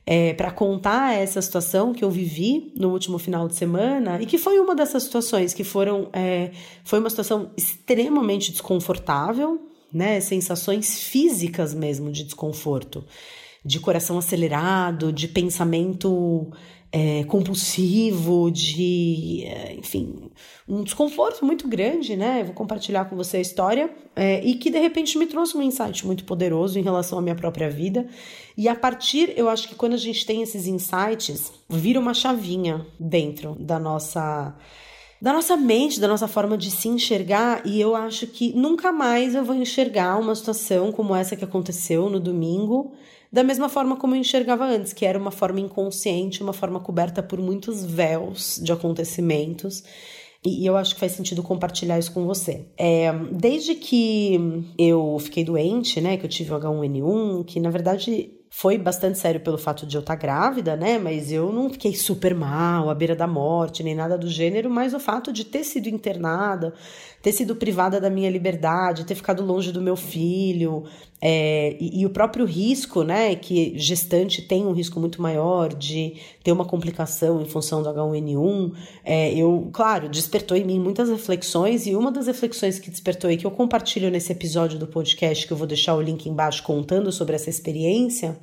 [0.05, 4.39] É, para contar essa situação que eu vivi no último final de semana e que
[4.39, 6.51] foi uma dessas situações que foram é,
[6.84, 10.19] foi uma situação extremamente desconfortável né?
[10.19, 13.06] Sensações físicas mesmo de desconforto,
[13.63, 16.52] de coração acelerado, de pensamento
[16.91, 20.32] é, compulsivo, de, é, enfim,
[20.67, 22.41] um desconforto muito grande, né?
[22.41, 25.62] Eu vou compartilhar com você a história é, e que de repente me trouxe um
[25.62, 28.08] insight muito poderoso em relação à minha própria vida.
[28.58, 32.86] E a partir, eu acho que quando a gente tem esses insights, vira uma chavinha
[32.99, 34.56] dentro da nossa
[35.21, 39.36] da nossa mente, da nossa forma de se enxergar, e eu acho que nunca mais
[39.36, 42.93] eu vou enxergar uma situação como essa que aconteceu no domingo,
[43.32, 47.21] da mesma forma como eu enxergava antes, que era uma forma inconsciente, uma forma coberta
[47.21, 49.84] por muitos véus de acontecimentos.
[50.43, 52.65] E eu acho que faz sentido compartilhar isso com você.
[52.77, 58.38] É, desde que eu fiquei doente, né, que eu tive o H1N1, que na verdade
[58.49, 60.97] foi bastante sério pelo fato de eu estar tá grávida, né?
[60.97, 64.93] Mas eu não fiquei super mal, à beira da morte, nem nada do gênero, mas
[64.93, 66.73] o fato de ter sido internada,
[67.21, 70.83] ter sido privada da minha liberdade, ter ficado longe do meu filho,
[71.21, 73.35] é, e, e, o próprio risco, né?
[73.35, 78.73] Que gestante tem um risco muito maior de ter uma complicação em função do H1N1,
[79.03, 83.35] é, eu, claro, despertou em mim muitas reflexões, e uma das reflexões que despertou e
[83.35, 87.12] que eu compartilho nesse episódio do podcast, que eu vou deixar o link embaixo contando
[87.12, 88.38] sobre essa experiência,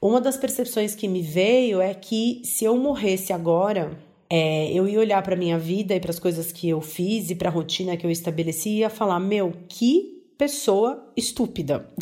[0.00, 3.98] uma das percepções que me veio é que se eu morresse agora,
[4.30, 7.34] é, eu ia olhar para minha vida e para as coisas que eu fiz e
[7.34, 11.92] para a rotina que eu estabeleci e ia falar: meu, que pessoa estúpida.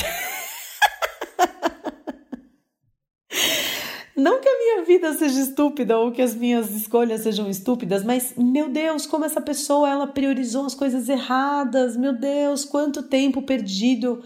[4.15, 8.35] Não que a minha vida seja estúpida ou que as minhas escolhas sejam estúpidas, mas
[8.37, 11.97] meu Deus, como essa pessoa ela priorizou as coisas erradas.
[11.97, 14.23] Meu Deus, quanto tempo perdido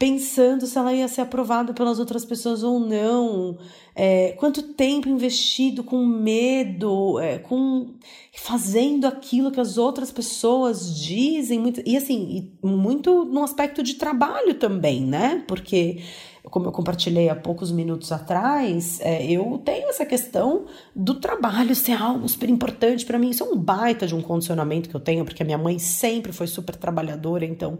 [0.00, 3.58] pensando se ela ia ser aprovada pelas outras pessoas ou não,
[3.94, 7.90] é, quanto tempo investido com medo, é, com
[8.32, 13.96] fazendo aquilo que as outras pessoas dizem, muito, e assim, e muito no aspecto de
[13.96, 15.44] trabalho também, né?
[15.46, 16.00] Porque
[16.44, 21.92] como eu compartilhei há poucos minutos atrás, é, eu tenho essa questão do trabalho ser
[21.92, 23.30] algo super importante para mim.
[23.30, 26.32] Isso é um baita de um condicionamento que eu tenho, porque a minha mãe sempre
[26.32, 27.78] foi super trabalhadora, então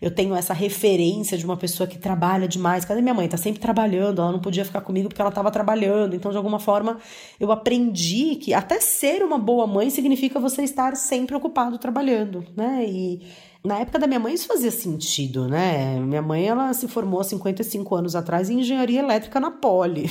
[0.00, 2.84] eu tenho essa referência de uma pessoa que trabalha demais.
[2.84, 3.28] Cadê minha mãe?
[3.28, 6.16] Tá sempre trabalhando, ela não podia ficar comigo porque ela estava trabalhando.
[6.16, 6.98] Então, de alguma forma,
[7.38, 12.84] eu aprendi que até ser uma boa mãe significa você estar sempre ocupado trabalhando, né?
[12.88, 13.20] E
[13.64, 16.00] na época da minha mãe isso fazia sentido, né?
[16.00, 20.10] Minha mãe ela se formou há 55 anos atrás em engenharia elétrica na Poli.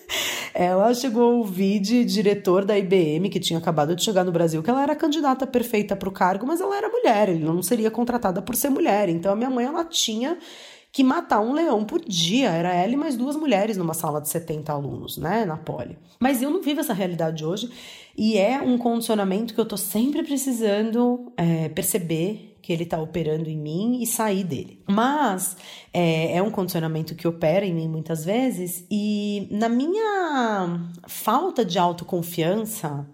[0.54, 4.62] ela chegou a ouvir de diretor da IBM, que tinha acabado de chegar no Brasil,
[4.62, 7.90] que ela era candidata perfeita para o cargo, mas ela era mulher, ele não seria
[7.90, 9.10] contratada por ser mulher.
[9.10, 10.38] Então a minha mãe ela tinha
[10.90, 12.48] que matar um leão por dia.
[12.48, 15.98] Era ela e mais duas mulheres numa sala de 70 alunos, né, na Poli.
[16.18, 17.70] Mas eu não vivo essa realidade hoje
[18.16, 23.48] e é um condicionamento que eu tô sempre precisando é, perceber que ele está operando
[23.48, 24.82] em mim e sair dele.
[24.88, 25.56] Mas
[25.92, 31.78] é, é um condicionamento que opera em mim muitas vezes e na minha falta de
[31.78, 33.08] autoconfiança,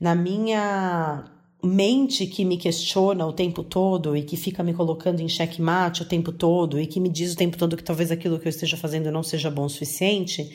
[0.00, 1.24] na minha
[1.62, 6.06] mente que me questiona o tempo todo e que fica me colocando em xeque-mate o
[6.06, 8.76] tempo todo e que me diz o tempo todo que talvez aquilo que eu esteja
[8.76, 10.50] fazendo não seja bom o suficiente,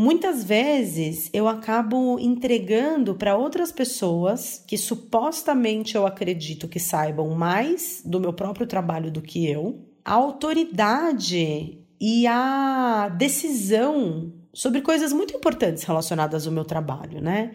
[0.00, 8.00] Muitas vezes eu acabo entregando para outras pessoas que supostamente eu acredito que saibam mais
[8.02, 15.36] do meu próprio trabalho do que eu, a autoridade e a decisão sobre coisas muito
[15.36, 17.54] importantes relacionadas ao meu trabalho, né?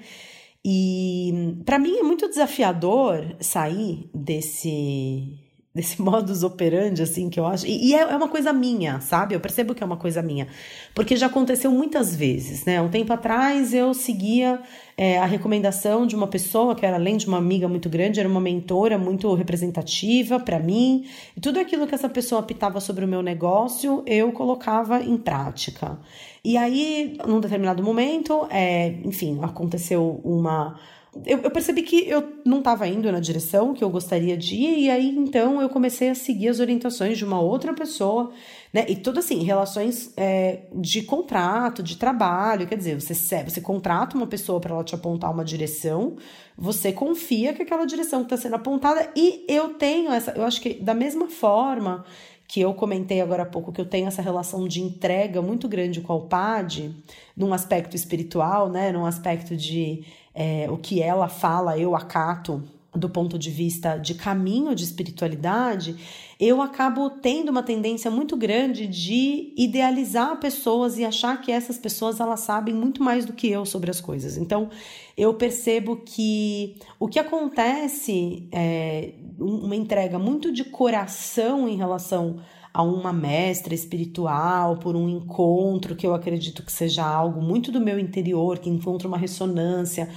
[0.63, 5.44] E para mim é muito desafiador sair desse
[5.75, 7.67] desse modus operandi, assim, que eu acho.
[7.67, 9.35] E, e é, é, uma coisa minha, sabe?
[9.35, 10.47] Eu percebo que é uma coisa minha.
[10.95, 12.81] Porque já aconteceu muitas vezes, né?
[12.81, 14.61] Um tempo atrás eu seguia
[14.95, 18.29] é, a recomendação de uma pessoa que era, além de uma amiga muito grande, era
[18.29, 21.05] uma mentora muito representativa para mim.
[21.35, 25.99] E tudo aquilo que essa pessoa apitava sobre o meu negócio, eu colocava em prática.
[26.43, 30.79] E aí, num determinado momento, é, enfim, aconteceu uma
[31.25, 34.79] eu, eu, percebi que eu não estava indo na direção que eu gostaria de ir,
[34.79, 38.31] e aí então eu comecei a seguir as orientações de uma outra pessoa,
[38.73, 38.85] né?
[38.89, 44.27] E tudo assim, relações é, de contrato, de trabalho, quer dizer, você, você contrata uma
[44.27, 46.17] pessoa para ela te apontar uma direção,
[46.57, 50.73] você confia que aquela direção está sendo apontada, e eu tenho essa, eu acho que
[50.73, 52.03] da mesma forma
[52.47, 56.01] que eu comentei agora há pouco que eu tenho essa relação de entrega muito grande
[56.01, 56.93] com a Alpad,
[57.35, 60.03] num aspecto espiritual, né, num aspecto de
[60.35, 62.61] é, o que ela fala, eu acato
[62.93, 65.95] do ponto de vista de caminho de espiritualidade,
[66.39, 72.19] eu acabo tendo uma tendência muito grande de idealizar pessoas e achar que essas pessoas
[72.19, 74.37] elas sabem muito mais do que eu sobre as coisas.
[74.37, 74.69] Então,
[75.17, 82.39] eu percebo que o que acontece é uma entrega muito de coração em relação
[82.75, 87.79] a uma mestra espiritual, por um encontro que eu acredito que seja algo muito do
[87.79, 90.09] meu interior, que encontra uma ressonância.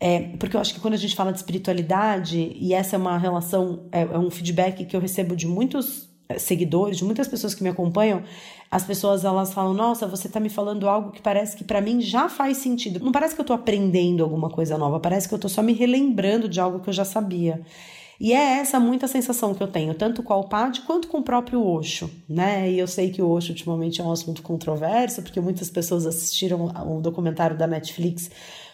[0.00, 3.16] É, porque eu acho que quando a gente fala de espiritualidade, e essa é uma
[3.16, 7.54] relação, é, é um feedback que eu recebo de muitos é, seguidores, de muitas pessoas
[7.54, 8.24] que me acompanham,
[8.68, 12.00] as pessoas elas falam: "Nossa, você está me falando algo que parece que para mim
[12.00, 12.98] já faz sentido.
[12.98, 15.74] Não parece que eu estou aprendendo alguma coisa nova, parece que eu estou só me
[15.74, 17.62] relembrando de algo que eu já sabia".
[18.20, 21.22] E é essa muita sensação que eu tenho, tanto com a Alpad quanto com o
[21.22, 22.70] próprio Osho, né?
[22.70, 26.70] E eu sei que o Osho ultimamente é um assunto controverso, porque muitas pessoas assistiram
[26.86, 28.30] um documentário da Netflix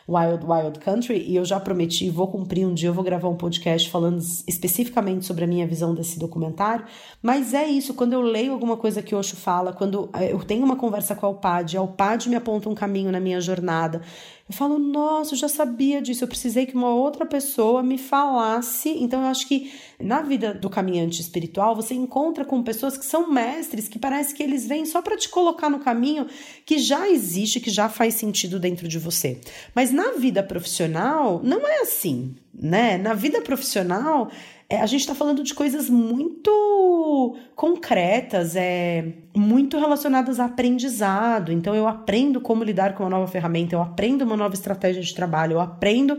[0.08, 3.36] Wild Wild Country e eu já prometi, vou cumprir um dia, eu vou gravar um
[3.36, 6.84] podcast falando especificamente sobre a minha visão desse documentário,
[7.20, 10.38] mas é isso, quando eu leio alguma coisa que o Osho fala, quando eh, eu
[10.44, 14.00] tenho uma conversa com a Alpad, a Alpad me aponta um caminho na minha jornada,
[14.48, 18.90] eu falo, nossa, eu já sabia disso, eu precisei que uma outra pessoa me falasse.
[18.90, 23.32] Então, eu acho que na vida do caminhante espiritual, você encontra com pessoas que são
[23.32, 26.28] mestres, que parece que eles vêm só para te colocar no caminho
[26.64, 29.40] que já existe, que já faz sentido dentro de você.
[29.74, 32.96] Mas na vida profissional, não é assim, né?
[32.98, 34.30] Na vida profissional,
[34.68, 41.52] é, a gente está falando de coisas muito concretas, é, muito relacionadas a aprendizado.
[41.52, 45.14] Então, eu aprendo como lidar com uma nova ferramenta, eu aprendo uma nova estratégia de
[45.14, 46.18] trabalho, eu aprendo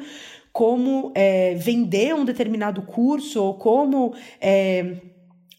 [0.53, 4.13] como é, vender um determinado curso ou como.
[4.39, 5.01] É,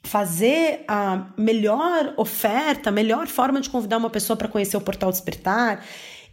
[0.04, 5.10] fazer a melhor oferta, a melhor forma de convidar uma pessoa para conhecer o portal
[5.10, 5.84] Despertar.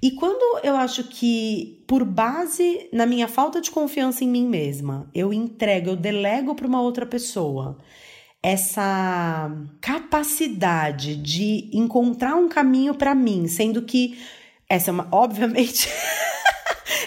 [0.01, 5.09] E quando eu acho que, por base na minha falta de confiança em mim mesma,
[5.13, 7.77] eu entrego, eu delego para uma outra pessoa
[8.45, 9.49] essa
[9.81, 14.19] capacidade de encontrar um caminho para mim, sendo que
[14.69, 15.89] essa é uma, obviamente.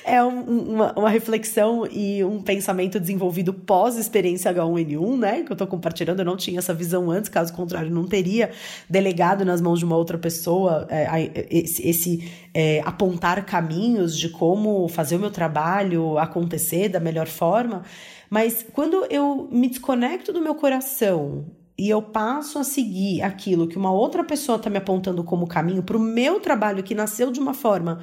[0.05, 5.43] É um, uma, uma, reflexão e um pensamento desenvolvido pós-experiência H1N1, né?
[5.43, 8.51] Que eu tô compartilhando, eu não tinha essa visão antes, caso contrário, não teria
[8.89, 14.89] delegado nas mãos de uma outra pessoa é, esse, esse é, apontar caminhos de como
[14.89, 17.83] fazer o meu trabalho acontecer da melhor forma.
[18.29, 21.47] Mas quando eu me desconecto do meu coração
[21.79, 25.83] e eu passo a seguir aquilo que uma outra pessoa está me apontando como caminho
[25.83, 28.01] para o meu trabalho que nasceu de uma forma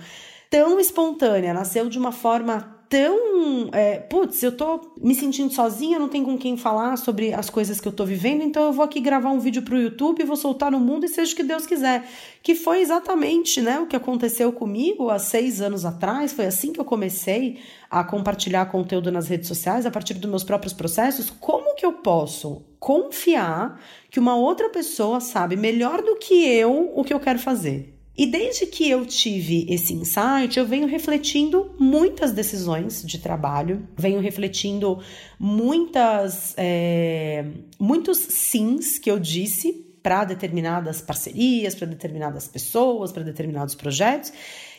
[0.49, 3.69] tão espontânea, nasceu de uma forma tão.
[3.71, 7.79] É, putz, eu tô me sentindo sozinha, não tem com quem falar sobre as coisas
[7.79, 10.71] que eu tô vivendo, então eu vou aqui gravar um vídeo pro YouTube, vou soltar
[10.71, 12.07] no mundo e seja o que Deus quiser.
[12.41, 16.31] Que foi exatamente né, o que aconteceu comigo há seis anos atrás.
[16.31, 20.43] Foi assim que eu comecei a compartilhar conteúdo nas redes sociais a partir dos meus
[20.43, 21.29] próprios processos.
[21.29, 23.79] Como que eu posso confiar
[24.09, 27.94] que uma outra pessoa sabe melhor do que eu o que eu quero fazer?
[28.17, 34.21] E desde que eu tive esse insight, eu venho refletindo muitas decisões de trabalho, venho
[34.21, 34.99] refletindo
[35.37, 37.45] muitas, é,
[37.77, 44.31] muitos sims que eu disse para determinadas parcerias, para determinadas pessoas, para determinados projetos,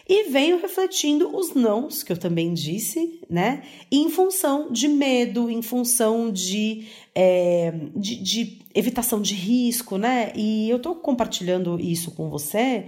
[0.09, 3.64] e venho refletindo os nãos que eu também disse, né?
[3.90, 10.33] Em função de medo, em função de, é, de, de evitação de risco, né?
[10.37, 12.87] E eu tô compartilhando isso com você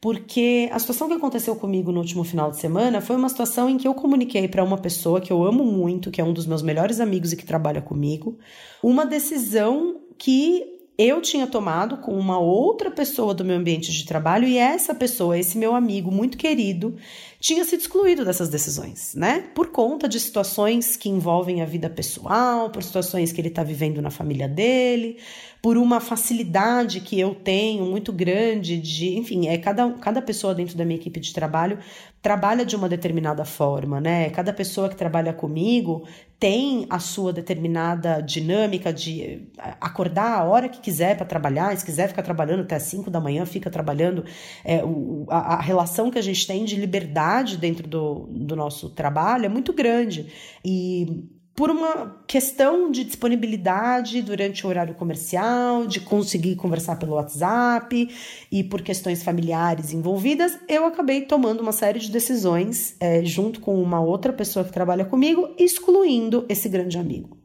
[0.00, 3.76] porque a situação que aconteceu comigo no último final de semana foi uma situação em
[3.76, 6.62] que eu comuniquei para uma pessoa que eu amo muito, que é um dos meus
[6.62, 8.38] melhores amigos e que trabalha comigo,
[8.82, 14.46] uma decisão que eu tinha tomado com uma outra pessoa do meu ambiente de trabalho
[14.46, 16.94] e essa pessoa, esse meu amigo muito querido,
[17.38, 19.48] tinha sido excluído dessas decisões, né?
[19.54, 24.02] Por conta de situações que envolvem a vida pessoal, por situações que ele está vivendo
[24.02, 25.16] na família dele,
[25.62, 30.76] por uma facilidade que eu tenho muito grande de, enfim, é cada, cada pessoa dentro
[30.76, 31.78] da minha equipe de trabalho
[32.22, 34.28] trabalha de uma determinada forma, né?
[34.30, 36.06] Cada pessoa que trabalha comigo
[36.38, 39.48] tem a sua determinada dinâmica de
[39.80, 43.20] acordar a hora que quiser para trabalhar, se quiser ficar trabalhando até as 5 da
[43.20, 44.24] manhã, fica trabalhando.
[44.64, 48.90] É, o, a, a, relação que a gente tem de liberdade dentro do, do nosso
[48.90, 50.30] trabalho é muito grande.
[50.64, 51.28] E
[51.60, 58.08] por uma questão de disponibilidade durante o horário comercial, de conseguir conversar pelo WhatsApp
[58.50, 63.74] e por questões familiares envolvidas, eu acabei tomando uma série de decisões é, junto com
[63.74, 67.36] uma outra pessoa que trabalha comigo, excluindo esse grande amigo.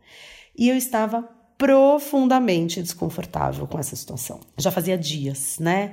[0.57, 4.39] E eu estava profundamente desconfortável com essa situação.
[4.57, 5.91] Já fazia dias, né?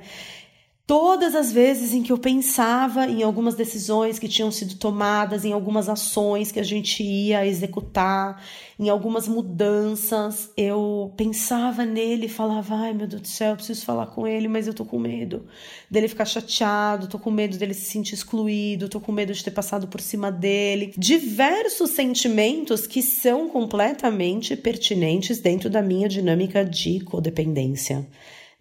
[0.85, 5.53] Todas as vezes em que eu pensava em algumas decisões que tinham sido tomadas, em
[5.53, 8.43] algumas ações que a gente ia executar,
[8.77, 13.85] em algumas mudanças, eu pensava nele e falava: ai meu Deus do céu, eu preciso
[13.85, 15.45] falar com ele, mas eu tô com medo
[15.89, 19.51] dele ficar chateado, tô com medo dele se sentir excluído, tô com medo de ter
[19.51, 20.93] passado por cima dele.
[20.97, 28.05] Diversos sentimentos que são completamente pertinentes dentro da minha dinâmica de codependência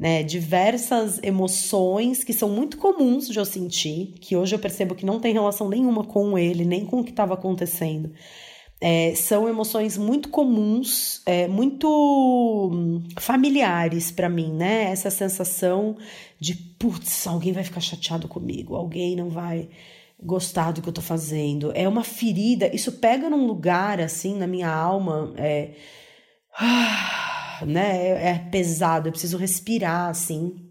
[0.03, 5.07] né, diversas emoções que são muito comuns de eu sentir, que hoje eu percebo que
[5.07, 8.13] não tem relação nenhuma com ele, nem com o que estava acontecendo.
[8.81, 14.91] É, são emoções muito comuns, é, muito hum, familiares para mim, né?
[14.91, 15.97] Essa sensação
[16.41, 19.69] de, putz, alguém vai ficar chateado comigo, alguém não vai
[20.21, 21.71] gostar do que eu tô fazendo.
[21.77, 25.33] É uma ferida, isso pega num lugar assim na minha alma.
[25.37, 25.75] É,
[26.59, 28.09] ah, né?
[28.09, 30.69] É, é pesado, eu preciso respirar assim.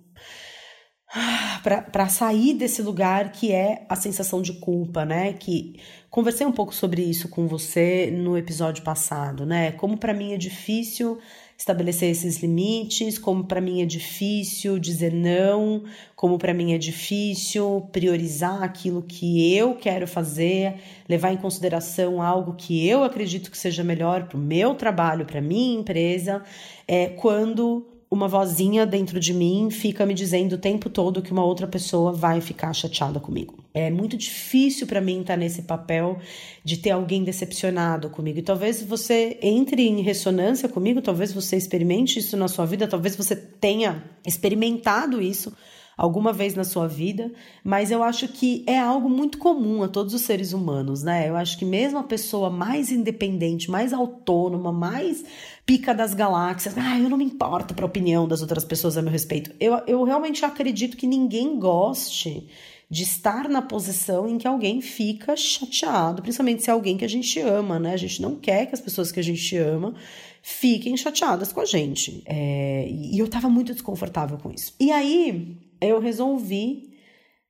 [1.91, 5.34] para sair desse lugar que é a sensação de culpa, né?
[5.34, 5.79] Que
[6.09, 9.71] conversei um pouco sobre isso com você no episódio passado, né?
[9.73, 11.19] Como para mim é difícil
[11.62, 15.84] estabelecer esses limites, como para mim é difícil dizer não,
[16.16, 20.74] como para mim é difícil priorizar aquilo que eu quero fazer,
[21.07, 25.39] levar em consideração algo que eu acredito que seja melhor para o meu trabalho, para
[25.39, 26.41] minha empresa,
[26.88, 31.45] é quando uma vozinha dentro de mim fica me dizendo o tempo todo que uma
[31.45, 33.64] outra pessoa vai ficar chateada comigo.
[33.74, 36.20] É muito difícil para mim estar nesse papel
[36.62, 38.39] de ter alguém decepcionado comigo.
[38.39, 43.16] E talvez você entre em ressonância comigo, talvez você experimente isso na sua vida, talvez
[43.16, 45.55] você tenha experimentado isso
[46.02, 47.32] alguma vez na sua vida,
[47.64, 51.30] mas eu acho que é algo muito comum a todos os seres humanos, né?
[51.30, 55.24] Eu acho que mesmo a pessoa mais independente, mais autônoma, mais
[55.64, 59.02] pica das galáxias, ah, eu não me importo para a opinião das outras pessoas a
[59.04, 59.52] meu respeito.
[59.60, 62.49] Eu, eu realmente acredito que ninguém goste
[62.89, 67.08] de estar na posição em que alguém fica chateado, principalmente se é alguém que a
[67.08, 67.93] gente ama, né?
[67.93, 69.93] A gente não quer que as pessoas que a gente ama
[70.41, 72.24] fiquem chateadas com a gente.
[72.26, 74.74] É, e eu tava muito desconfortável com isso.
[74.80, 76.91] E aí eu resolvi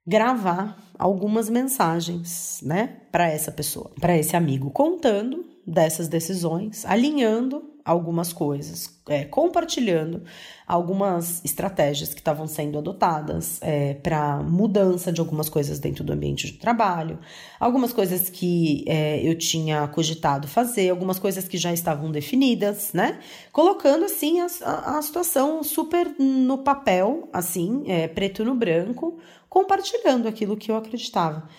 [0.07, 8.31] gravar algumas mensagens, né, para essa pessoa, para esse amigo, contando dessas decisões, alinhando algumas
[8.31, 10.23] coisas, é, compartilhando
[10.67, 16.47] algumas estratégias que estavam sendo adotadas é, para mudança de algumas coisas dentro do ambiente
[16.47, 17.19] de trabalho,
[17.59, 23.19] algumas coisas que é, eu tinha cogitado fazer, algumas coisas que já estavam definidas, né?
[23.51, 29.19] Colocando assim a, a, a situação super no papel, assim, é, preto no branco,
[29.49, 31.49] compartilhando aquilo que eu acreditava.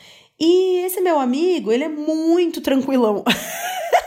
[0.41, 3.23] E esse meu amigo, ele é muito tranquilão.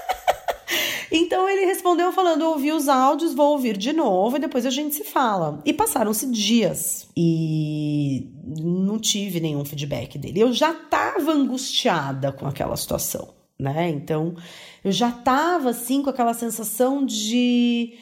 [1.15, 4.95] Então ele respondeu falando: ouvi os áudios, vou ouvir de novo e depois a gente
[4.95, 5.61] se fala.
[5.65, 10.41] E passaram-se dias e não tive nenhum feedback dele.
[10.41, 13.89] Eu já estava angustiada com aquela situação, né?
[13.89, 14.35] Então
[14.83, 17.93] eu já estava assim com aquela sensação de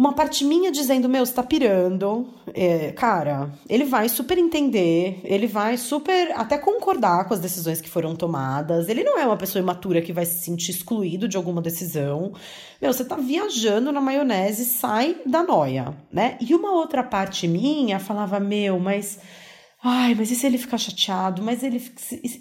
[0.00, 2.26] uma parte minha dizendo, meu, você tá pirando.
[2.54, 7.88] É, cara, ele vai super entender, ele vai super até concordar com as decisões que
[7.88, 8.88] foram tomadas.
[8.88, 12.32] Ele não é uma pessoa imatura que vai se sentir excluído de alguma decisão.
[12.80, 16.38] Meu, você tá viajando na maionese, sai da noia, né?
[16.40, 19.18] E uma outra parte minha falava, meu, mas
[19.82, 21.42] Ai, mas e se ele ficar chateado?
[21.42, 21.82] Mas ele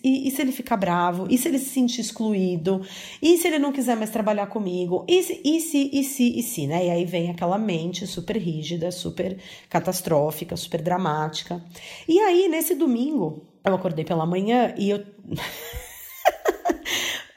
[0.04, 1.26] e, e, se ele ficar bravo?
[1.30, 2.82] E se ele se sentir excluído?
[3.22, 5.06] E se ele não quiser mais trabalhar comigo?
[5.08, 6.88] E se, e se, e se, e se, né?
[6.88, 9.38] E aí vem aquela mente super rígida, super
[9.70, 11.64] catastrófica, super dramática.
[12.08, 15.06] E aí, nesse domingo, eu acordei pela manhã e eu.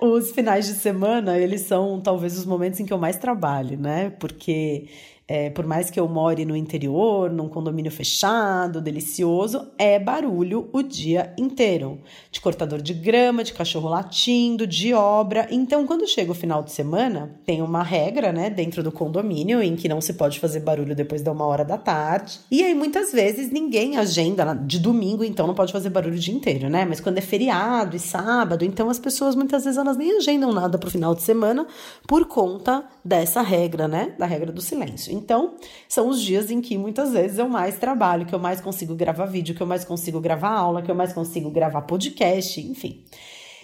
[0.02, 4.10] os finais de semana, eles são talvez os momentos em que eu mais trabalho, né?
[4.18, 4.88] Porque
[5.26, 10.82] é, por mais que eu more no interior, num condomínio fechado, delicioso, é barulho o
[10.82, 12.00] dia inteiro.
[12.30, 15.46] De cortador de grama, de cachorro latindo, de obra.
[15.50, 19.76] Então, quando chega o final de semana, tem uma regra, né, dentro do condomínio em
[19.76, 22.40] que não se pode fazer barulho depois da uma hora da tarde.
[22.50, 26.34] E aí, muitas vezes, ninguém agenda de domingo, então não pode fazer barulho o dia
[26.34, 26.84] inteiro, né?
[26.84, 30.78] Mas quando é feriado e sábado, então as pessoas muitas vezes elas nem agendam nada
[30.78, 31.66] pro final de semana
[32.06, 34.14] por conta dessa regra, né?
[34.18, 35.11] Da regra do silêncio.
[35.12, 35.54] Então,
[35.88, 39.26] são os dias em que muitas vezes eu mais trabalho, que eu mais consigo gravar
[39.26, 43.04] vídeo, que eu mais consigo gravar aula, que eu mais consigo gravar podcast, enfim.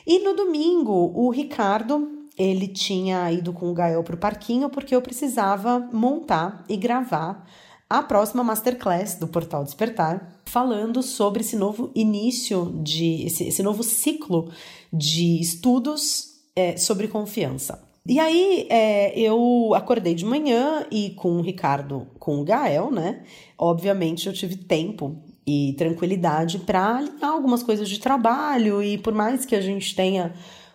[0.07, 5.03] E no domingo, o Ricardo, ele tinha ido com o Gael pro parquinho porque eu
[5.03, 7.47] precisava montar e gravar
[7.91, 13.83] a próxima masterclass do Portal Despertar, falando sobre esse novo início de esse, esse novo
[13.83, 14.53] ciclo
[14.93, 17.88] de estudos é, sobre confiança.
[18.09, 23.23] E aí é, eu acordei de manhã e com o Ricardo, com o Gael, né?
[23.59, 29.45] Obviamente eu tive tempo e tranquilidade para alinhar algumas coisas de trabalho e por mais
[29.45, 30.33] que a gente tenha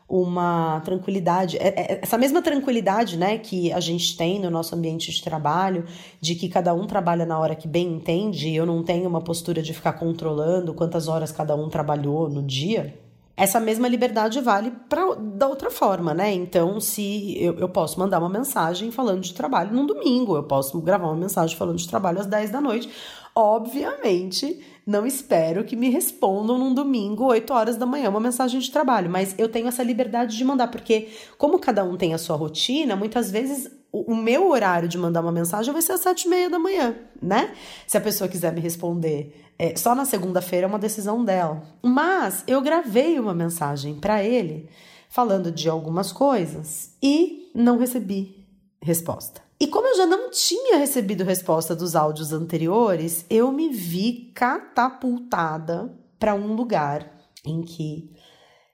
[0.08, 5.12] uma tranquilidade, é, é, essa mesma tranquilidade, né, que a gente tem no nosso ambiente
[5.12, 5.86] de trabalho,
[6.22, 9.60] de que cada um trabalha na hora que bem entende, eu não tenho uma postura
[9.64, 12.94] de ficar controlando quantas horas cada um trabalhou no dia,
[13.36, 16.32] essa mesma liberdade vale para da outra forma, né?
[16.32, 20.80] Então, se eu, eu posso mandar uma mensagem falando de trabalho num domingo, eu posso
[20.82, 22.90] gravar uma mensagem falando de trabalho às 10 da noite.
[23.36, 28.70] Obviamente, não espero que me respondam num domingo, 8 horas da manhã, uma mensagem de
[28.70, 32.36] trabalho, mas eu tenho essa liberdade de mandar, porque, como cada um tem a sua
[32.36, 36.30] rotina, muitas vezes o, meu horário de mandar uma mensagem vai ser às sete e
[36.30, 37.54] meia da manhã, né?
[37.86, 41.64] Se a pessoa quiser me responder é, só na segunda-feira é uma decisão dela.
[41.82, 44.70] Mas eu gravei uma mensagem para ele
[45.10, 48.47] falando de algumas coisas e não recebi
[48.82, 49.41] resposta.
[49.60, 55.97] E como eu já não tinha recebido resposta dos áudios anteriores, eu me vi catapultada
[56.20, 57.10] para um lugar
[57.45, 58.12] em que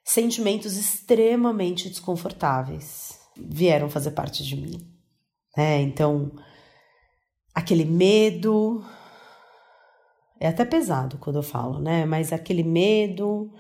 [0.04, 4.88] sentimentos extremamente desconfortáveis vieram fazer parte de mim.
[5.56, 6.32] É, então,
[7.54, 8.84] aquele medo,
[10.40, 12.06] é até pesado quando eu falo, né?
[12.06, 13.52] Mas aquele medo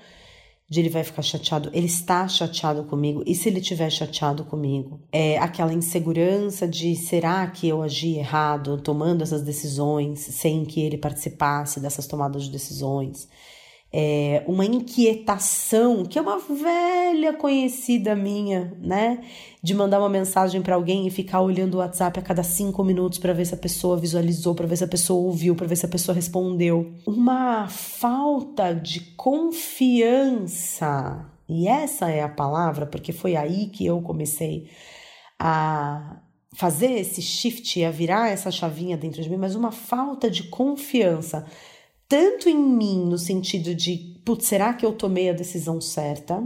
[0.69, 5.01] de ele vai ficar chateado, ele está chateado comigo, e se ele estiver chateado comigo?
[5.11, 10.97] É aquela insegurança de será que eu agi errado tomando essas decisões sem que ele
[10.97, 13.27] participasse dessas tomadas de decisões?
[13.91, 19.21] É, uma inquietação, que é uma velha conhecida minha, né?
[19.63, 23.17] De mandar uma mensagem para alguém e ficar olhando o WhatsApp a cada cinco minutos
[23.17, 25.85] para ver se a pessoa visualizou, para ver se a pessoa ouviu, para ver se
[25.85, 26.93] a pessoa respondeu.
[27.05, 29.65] Uma falta de confiança.
[31.47, 34.69] E essa é a palavra, porque foi aí que eu comecei
[35.39, 36.21] a
[36.53, 41.45] fazer esse shift, a virar essa chavinha dentro de mim, mas uma falta de confiança
[42.10, 46.43] tanto em mim, no sentido de, putz, será que eu tomei a decisão certa?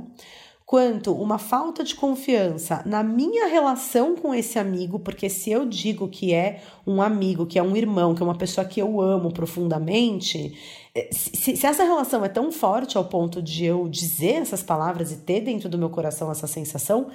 [0.65, 6.09] Quanto uma falta de confiança na minha relação com esse amigo, porque se eu digo
[6.09, 9.31] que é um amigo, que é um irmão, que é uma pessoa que eu amo
[9.31, 10.57] profundamente,
[10.93, 15.11] eh, se, se essa relação é tão forte ao ponto de eu dizer essas palavras
[15.11, 17.07] e ter dentro do meu coração essa sensação,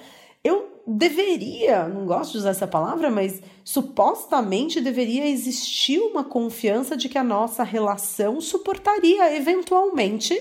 [0.43, 7.09] eu deveria, não gosto de usar essa palavra, mas supostamente deveria existir uma confiança de
[7.09, 10.35] que a nossa relação suportaria eventualmente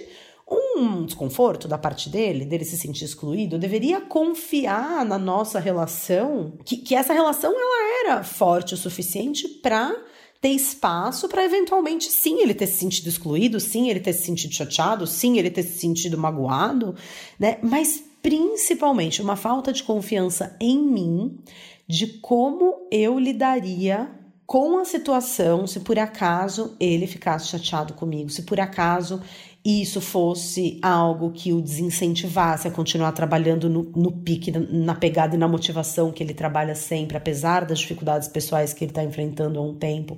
[0.50, 6.54] um desconforto da parte dele, dele se sentir excluído, eu deveria confiar na nossa relação,
[6.64, 9.94] que, que essa relação ela era forte o suficiente para
[10.40, 14.54] ter espaço para eventualmente sim ele ter se sentido excluído, sim ele ter se sentido
[14.54, 16.96] chateado, sim ele ter se sentido magoado,
[17.40, 17.58] né?
[17.62, 21.40] Mas principalmente uma falta de confiança em mim,
[21.88, 24.12] de como eu lidaria
[24.46, 29.22] com a situação se por acaso ele ficasse chateado comigo, se por acaso
[29.64, 35.40] isso fosse algo que o desincentivasse a continuar trabalhando no, no pique, na pegada e
[35.40, 39.62] na motivação que ele trabalha sempre, apesar das dificuldades pessoais que ele está enfrentando há
[39.62, 40.18] um tempo.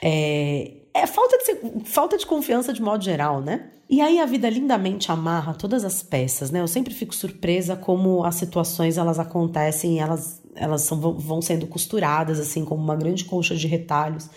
[0.00, 3.70] É, é falta de, falta de confiança de modo geral, né?
[3.92, 6.62] E aí a vida lindamente amarra todas as peças, né?
[6.62, 12.40] Eu sempre fico surpresa como as situações elas acontecem, elas elas são, vão sendo costuradas
[12.40, 14.30] assim como uma grande colcha de retalhos.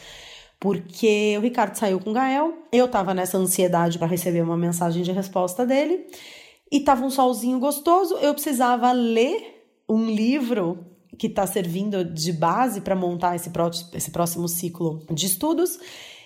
[0.60, 5.04] Porque o Ricardo saiu com o Gael, eu tava nessa ansiedade para receber uma mensagem
[5.04, 6.06] de resposta dele,
[6.70, 10.86] e tava um solzinho gostoso, eu precisava ler um livro
[11.18, 13.50] que está servindo de base para montar esse,
[13.94, 15.80] esse próximo ciclo de estudos.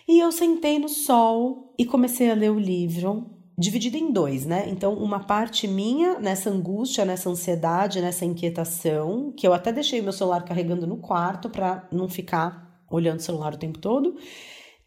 [0.09, 4.67] E eu sentei no sol e comecei a ler o livro, dividido em dois, né?
[4.67, 10.11] Então, uma parte minha nessa angústia, nessa ansiedade, nessa inquietação, que eu até deixei meu
[10.11, 14.15] celular carregando no quarto para não ficar olhando o celular o tempo todo.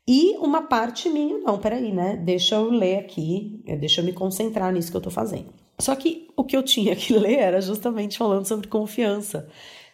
[0.09, 2.16] E uma parte minha, não, peraí, né?
[2.16, 5.55] Deixa eu ler aqui, é, deixa eu me concentrar nisso que eu tô fazendo.
[5.79, 9.49] Só que o que eu tinha que ler era justamente falando sobre confiança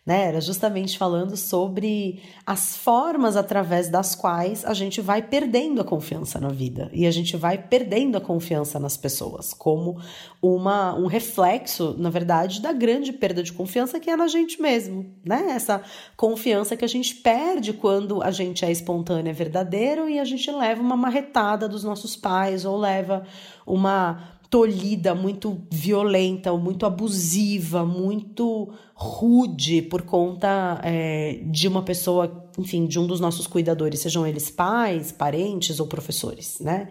[0.09, 0.28] né?
[0.28, 6.40] Era justamente falando sobre as formas através das quais a gente vai perdendo a confiança
[6.40, 10.00] na vida e a gente vai perdendo a confiança nas pessoas, como
[10.40, 15.14] uma, um reflexo, na verdade, da grande perda de confiança que é na gente mesmo,
[15.22, 15.48] né?
[15.50, 15.82] Essa
[16.16, 20.50] confiança que a gente perde quando a gente é espontâneo, é verdadeiro e a gente
[20.50, 23.24] leva uma marretada dos nossos pais ou leva
[23.66, 32.86] uma tolhida, muito violenta, muito abusiva, muito rude por conta é, de uma pessoa, enfim,
[32.86, 36.88] de um dos nossos cuidadores, sejam eles pais, parentes ou professores, né?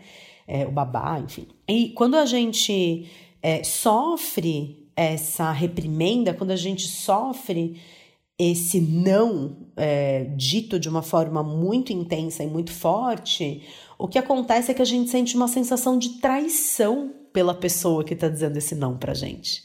[0.48, 1.48] É, o babá, enfim.
[1.68, 3.10] E quando a gente
[3.42, 7.82] é, sofre essa reprimenda, quando a gente sofre
[8.40, 13.64] esse não é, dito de uma forma muito intensa e muito forte,
[13.98, 18.16] o que acontece é que a gente sente uma sensação de traição pela pessoa que
[18.16, 19.64] está dizendo esse não pra gente.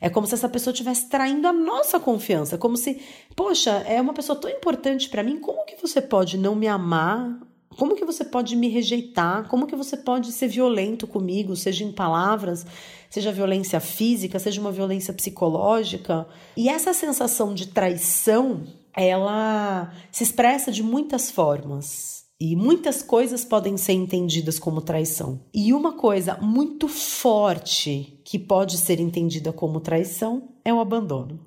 [0.00, 3.00] É como se essa pessoa estivesse traindo a nossa confiança, como se,
[3.36, 7.38] poxa, é uma pessoa tão importante para mim, como que você pode não me amar?
[7.78, 9.46] Como que você pode me rejeitar?
[9.46, 12.66] Como que você pode ser violento comigo, seja em palavras,
[13.08, 16.26] seja violência física, seja uma violência psicológica?
[16.56, 22.21] E essa sensação de traição, ela se expressa de muitas formas.
[22.44, 25.38] E muitas coisas podem ser entendidas como traição.
[25.54, 31.38] E uma coisa muito forte que pode ser entendida como traição é o abandono.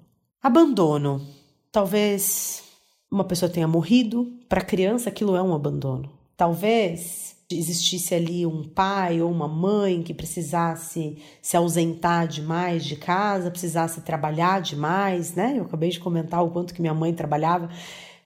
[0.42, 1.22] Abandono.
[1.70, 2.64] Talvez
[3.12, 6.10] uma pessoa tenha morrido, para a criança aquilo é um abandono.
[6.38, 13.52] Talvez existisse ali um pai ou uma mãe que precisasse se ausentar demais de casa,
[13.52, 15.56] precisasse trabalhar demais, né?
[15.58, 17.70] Eu acabei de comentar o quanto que minha mãe trabalhava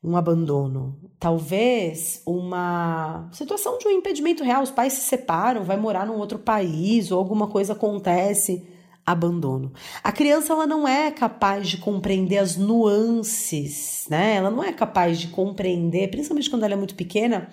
[0.03, 6.05] um abandono, talvez uma situação de um impedimento real, os pais se separam, vai morar
[6.05, 8.65] num outro país ou alguma coisa acontece,
[9.05, 9.73] abandono.
[10.03, 14.35] A criança ela não é capaz de compreender as nuances, né?
[14.35, 17.49] Ela não é capaz de compreender, principalmente quando ela é muito pequena,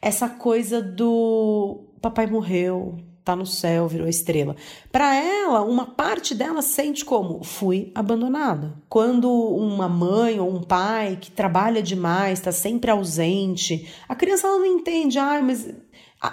[0.00, 2.96] essa coisa do papai morreu,
[3.28, 4.56] tá no céu, virou estrela.
[4.90, 8.74] Para ela, uma parte dela sente como fui abandonada.
[8.88, 14.58] Quando uma mãe ou um pai que trabalha demais, está sempre ausente, a criança ela
[14.58, 15.68] não entende, ah, mas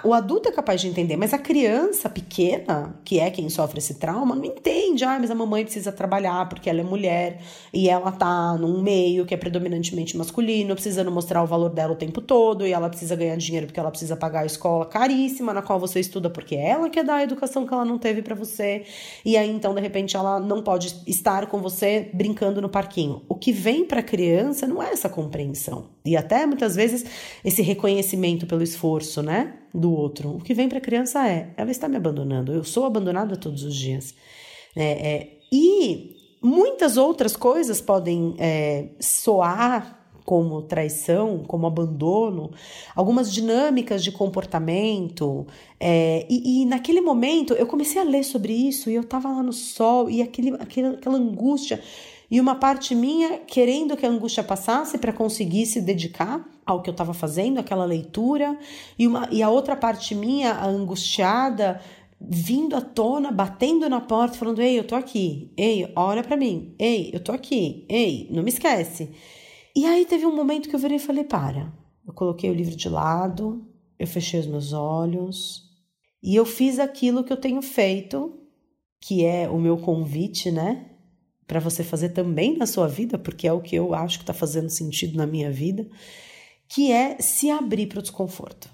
[0.02, 3.94] o adulto é capaz de entender, mas a criança pequena, que é quem sofre esse
[3.94, 5.04] trauma, não entende.
[5.04, 7.40] Ah, mas a mamãe precisa trabalhar porque ela é mulher
[7.72, 11.96] e ela tá num meio que é predominantemente masculino, precisando mostrar o valor dela o
[11.96, 15.62] tempo todo e ela precisa ganhar dinheiro porque ela precisa pagar a escola caríssima na
[15.62, 18.84] qual você estuda porque ela quer dar a educação que ela não teve para você.
[19.24, 23.22] E aí então, de repente, ela não pode estar com você brincando no parquinho.
[23.28, 25.90] O que vem para a criança não é essa compreensão.
[26.04, 27.04] E até muitas vezes
[27.44, 29.54] esse reconhecimento pelo esforço, né?
[29.76, 30.30] Do outro.
[30.30, 33.62] O que vem para a criança é: ela está me abandonando, eu sou abandonada todos
[33.62, 34.14] os dias.
[34.74, 42.50] É, é, e muitas outras coisas podem é, soar como traição, como abandono,
[42.96, 45.46] algumas dinâmicas de comportamento.
[45.78, 49.42] É, e, e, naquele momento eu comecei a ler sobre isso e eu estava lá
[49.42, 51.80] no sol e aquele, aquele, aquela angústia
[52.30, 56.90] e uma parte minha querendo que a angústia passasse para conseguir se dedicar ao que
[56.90, 58.58] eu estava fazendo, aquela leitura,
[58.98, 61.80] e, uma, e a outra parte minha, a angustiada,
[62.20, 66.74] vindo à tona, batendo na porta, falando: Ei, eu tô aqui, ei, olha para mim,
[66.78, 69.10] ei, eu tô aqui, ei, não me esquece.
[69.74, 71.72] E aí teve um momento que eu virei e falei: Para.
[72.06, 73.66] Eu coloquei o livro de lado,
[73.98, 75.66] eu fechei os meus olhos
[76.22, 78.40] e eu fiz aquilo que eu tenho feito,
[79.00, 80.95] que é o meu convite, né?
[81.46, 84.34] Para você fazer também na sua vida, porque é o que eu acho que está
[84.34, 85.86] fazendo sentido na minha vida,
[86.68, 88.68] que é se abrir para o desconforto.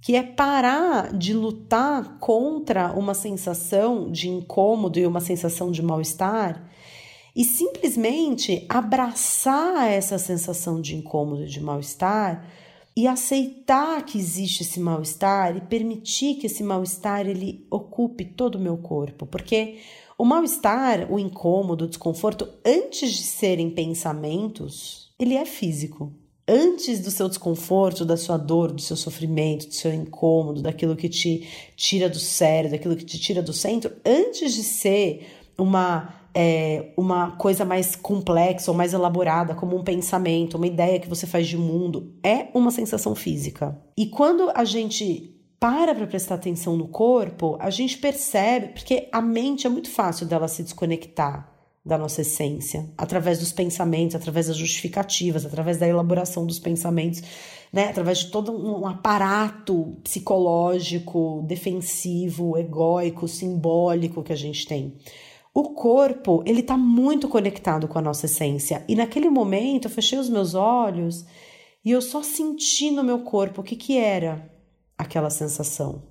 [0.00, 6.68] Que é parar de lutar contra uma sensação de incômodo e uma sensação de mal-estar
[7.34, 12.44] e simplesmente abraçar essa sensação de incômodo e de mal-estar
[12.94, 18.60] e aceitar que existe esse mal-estar e permitir que esse mal-estar ele ocupe todo o
[18.60, 19.78] meu corpo, porque
[20.18, 26.12] o mal-estar, o incômodo, o desconforto, antes de serem pensamentos, ele é físico.
[26.46, 31.08] Antes do seu desconforto, da sua dor, do seu sofrimento, do seu incômodo, daquilo que
[31.08, 36.92] te tira do sério, daquilo que te tira do centro, antes de ser uma é,
[36.96, 41.46] uma coisa mais complexa ou mais elaborada, como um pensamento, uma ideia que você faz
[41.46, 43.78] de mundo, é uma sensação física.
[43.96, 49.22] E quando a gente para para prestar atenção no corpo, a gente percebe, porque a
[49.22, 51.48] mente é muito fácil dela se desconectar
[51.86, 57.22] da nossa essência, através dos pensamentos, através das justificativas, através da elaboração dos pensamentos,
[57.72, 64.96] né, através de todo um aparato psicológico, defensivo, egóico, simbólico que a gente tem.
[65.54, 68.84] O corpo, ele está muito conectado com a nossa essência.
[68.88, 71.24] E naquele momento, eu fechei os meus olhos
[71.84, 74.50] e eu só senti no meu corpo o que, que era
[75.02, 76.02] aquela sensação.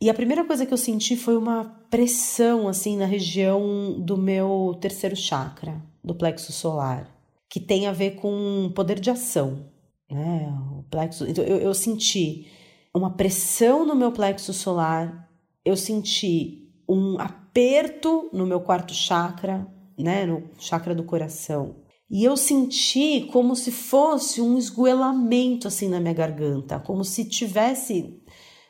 [0.00, 4.76] E a primeira coisa que eu senti foi uma pressão assim na região do meu
[4.80, 7.08] terceiro chakra, do plexo solar,
[7.48, 9.66] que tem a ver com poder de ação,
[10.10, 10.52] né?
[10.78, 12.48] O plexo, então eu, eu senti
[12.92, 15.28] uma pressão no meu plexo solar,
[15.64, 19.66] eu senti um aperto no meu quarto chakra,
[19.98, 21.76] né, no chakra do coração.
[22.14, 28.22] E eu senti como se fosse um esgoelamento assim na minha garganta, como se tivesse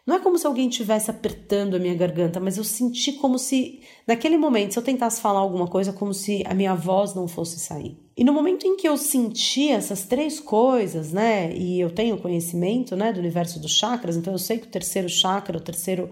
[0.07, 3.81] não é como se alguém estivesse apertando a minha garganta, mas eu senti como se,
[4.07, 7.59] naquele momento, se eu tentasse falar alguma coisa, como se a minha voz não fosse
[7.59, 7.99] sair.
[8.15, 12.95] E no momento em que eu senti essas três coisas, né, e eu tenho conhecimento,
[12.95, 16.11] né, do universo dos chakras, então eu sei que o terceiro chakra, o terceiro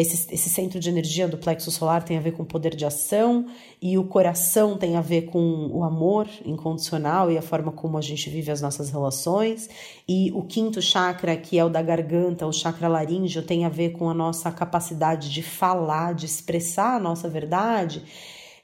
[0.00, 3.46] esse, esse centro de energia do plexo solar tem a ver com poder de ação
[3.80, 8.00] e o coração tem a ver com o amor incondicional e a forma como a
[8.00, 9.68] gente vive as nossas relações.
[10.08, 13.90] E o quinto chakra, que é o da garganta, o chakra laríngeo, tem a ver
[13.90, 18.02] com a nossa capacidade de falar, de expressar a nossa verdade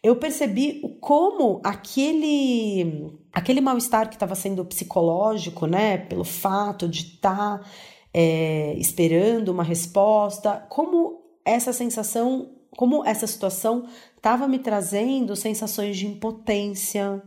[0.02, 7.58] eu percebi como aquele aquele mal-estar que estava sendo psicológico, né, pelo fato de estar
[7.58, 7.64] tá,
[8.12, 11.17] é, esperando uma resposta, como
[11.48, 13.86] essa sensação, como essa situação
[14.16, 17.22] estava me trazendo sensações de impotência,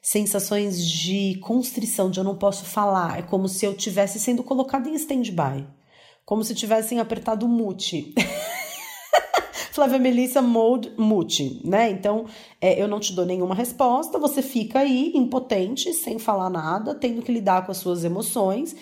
[0.00, 3.18] sensações de constrição, de eu não posso falar.
[3.18, 5.66] É como se eu tivesse sendo colocado em stand-by,
[6.24, 8.14] como se tivessem apertado o mute.
[9.72, 11.90] Flávia Melissa Mode Mute, né?
[11.90, 12.26] Então,
[12.60, 17.22] é, eu não te dou nenhuma resposta, você fica aí impotente, sem falar nada, tendo
[17.22, 18.76] que lidar com as suas emoções.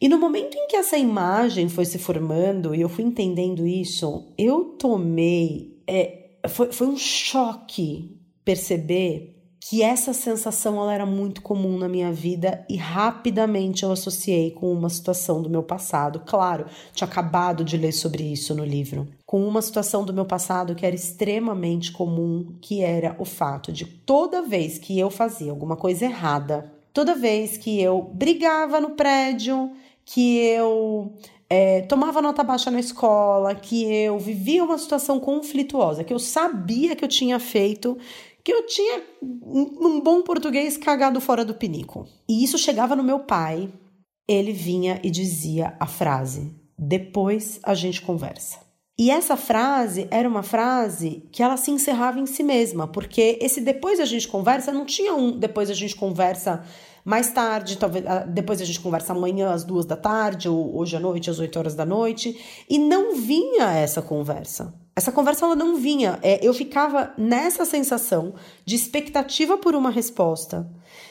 [0.00, 4.32] E no momento em que essa imagem foi se formando e eu fui entendendo isso,
[4.36, 5.82] eu tomei.
[5.86, 9.34] É, foi, foi um choque perceber
[9.66, 14.70] que essa sensação ela era muito comum na minha vida e rapidamente eu associei com
[14.70, 16.20] uma situação do meu passado.
[16.26, 19.08] Claro, tinha acabado de ler sobre isso no livro.
[19.24, 23.86] Com uma situação do meu passado que era extremamente comum, que era o fato de
[23.86, 29.72] toda vez que eu fazia alguma coisa errada, toda vez que eu brigava no prédio,
[30.04, 31.12] que eu
[31.50, 36.94] é, tomava nota baixa na escola, que eu vivia uma situação conflituosa, que eu sabia
[36.94, 37.98] que eu tinha feito,
[38.44, 42.06] que eu tinha, num bom português, cagado fora do pinico.
[42.28, 43.68] E isso chegava no meu pai,
[44.28, 48.63] ele vinha e dizia a frase: depois a gente conversa.
[48.96, 53.60] E essa frase era uma frase que ela se encerrava em si mesma, porque esse
[53.60, 56.64] depois a gente conversa não tinha um depois a gente conversa
[57.04, 60.96] mais tarde, talvez ah, depois a gente conversa amanhã às duas da tarde, ou hoje
[60.96, 62.40] à noite, às oito horas da noite,
[62.70, 64.72] e não vinha essa conversa.
[64.96, 66.18] Essa conversa ela não vinha.
[66.22, 68.34] É, eu ficava nessa sensação
[68.64, 70.70] de expectativa por uma resposta,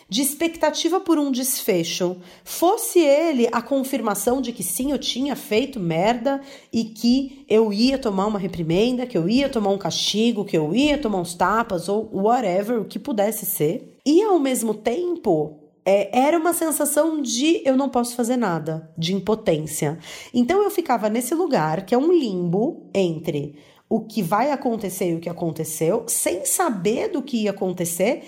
[0.09, 2.17] de expectativa por um desfecho.
[2.43, 6.41] Fosse ele a confirmação de que sim, eu tinha feito merda
[6.71, 10.75] e que eu ia tomar uma reprimenda, que eu ia tomar um castigo, que eu
[10.75, 13.97] ia tomar uns tapas ou whatever, o que pudesse ser.
[14.05, 19.13] E ao mesmo tempo, é, era uma sensação de eu não posso fazer nada, de
[19.13, 19.97] impotência.
[20.33, 23.55] Então eu ficava nesse lugar que é um limbo entre
[23.89, 28.23] o que vai acontecer e o que aconteceu, sem saber do que ia acontecer.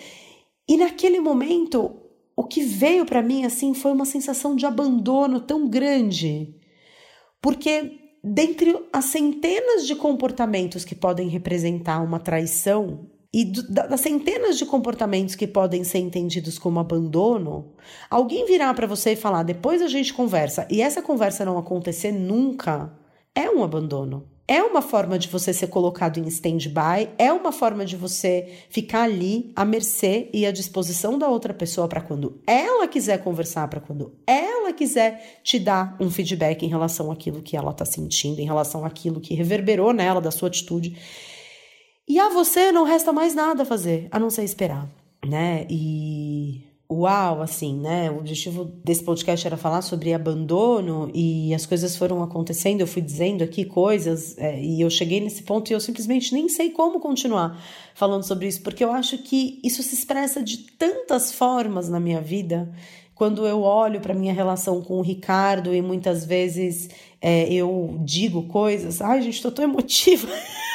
[0.68, 1.96] E naquele momento,
[2.36, 6.56] o que veio para mim assim foi uma sensação de abandono tão grande.
[7.42, 14.66] Porque dentre as centenas de comportamentos que podem representar uma traição, e das centenas de
[14.66, 17.74] comportamentos que podem ser entendidos como abandono,
[18.10, 22.14] alguém virar para você e falar depois a gente conversa e essa conversa não acontecer
[22.14, 22.98] nunca,
[23.36, 24.35] é um abandono.
[24.48, 29.04] É uma forma de você ser colocado em stand-by, é uma forma de você ficar
[29.04, 33.80] ali à mercê e à disposição da outra pessoa para quando ela quiser conversar, para
[33.80, 38.46] quando ela quiser te dar um feedback em relação àquilo que ela está sentindo, em
[38.46, 40.96] relação àquilo que reverberou nela da sua atitude.
[42.08, 44.88] E a você não resta mais nada a fazer, a não ser esperar,
[45.26, 45.66] né?
[45.72, 48.12] E uau, assim, né?
[48.12, 52.82] O objetivo desse podcast era falar sobre abandono e as coisas foram acontecendo.
[52.82, 56.48] Eu fui dizendo aqui coisas é, e eu cheguei nesse ponto e eu simplesmente nem
[56.48, 57.60] sei como continuar
[57.96, 62.22] falando sobre isso, porque eu acho que isso se expressa de tantas formas na minha
[62.22, 62.72] vida.
[63.16, 66.90] Quando eu olho para minha relação com o Ricardo e muitas vezes
[67.22, 70.28] é, eu digo coisas, ai, gente, tô tão emotiva.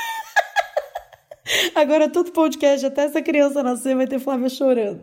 [1.75, 5.01] Agora todo podcast, até essa criança nascer, vai ter Flávia chorando.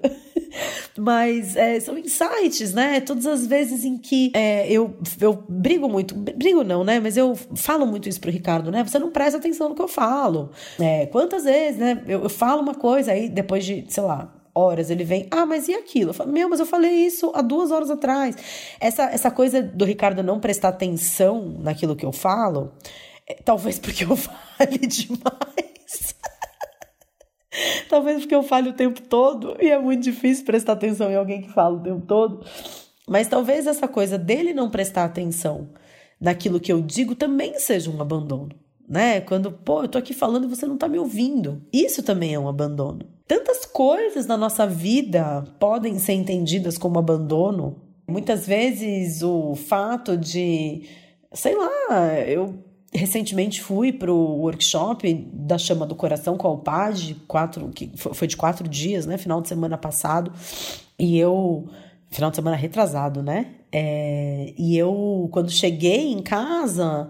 [0.97, 2.99] Mas é, são insights, né?
[3.01, 6.99] Todas as vezes em que é, eu, eu brigo muito, brigo não, né?
[6.99, 8.83] Mas eu falo muito isso pro Ricardo, né?
[8.83, 10.51] Você não presta atenção no que eu falo.
[10.79, 12.03] É, quantas vezes, né?
[12.07, 15.67] Eu, eu falo uma coisa aí, depois de, sei lá, horas ele vem, ah, mas
[15.67, 16.09] e aquilo?
[16.09, 18.35] Eu falo, meu, mas eu falei isso há duas horas atrás.
[18.79, 22.71] Essa, essa coisa do Ricardo não prestar atenção naquilo que eu falo,
[23.27, 25.66] é, talvez porque eu fale demais.
[27.87, 31.41] Talvez porque eu fale o tempo todo e é muito difícil prestar atenção em alguém
[31.41, 32.45] que fala o tempo todo.
[33.07, 35.69] Mas talvez essa coisa dele não prestar atenção
[36.19, 38.55] naquilo que eu digo também seja um abandono
[38.87, 39.19] né?
[39.21, 41.61] Quando, pô, eu tô aqui falando e você não tá me ouvindo.
[41.73, 43.05] Isso também é um abandono.
[43.27, 47.81] Tantas coisas na nossa vida podem ser entendidas como abandono.
[48.07, 50.83] Muitas vezes o fato de,
[51.33, 52.63] sei lá, eu
[52.93, 58.27] recentemente fui para o workshop da Chama do Coração com a Alpage, quatro, que foi
[58.27, 59.17] de quatro dias, né?
[59.17, 60.31] Final de semana passado.
[60.97, 61.67] E eu.
[62.09, 63.47] Final de semana retrasado, né?
[63.69, 67.09] É, e eu, quando cheguei em casa,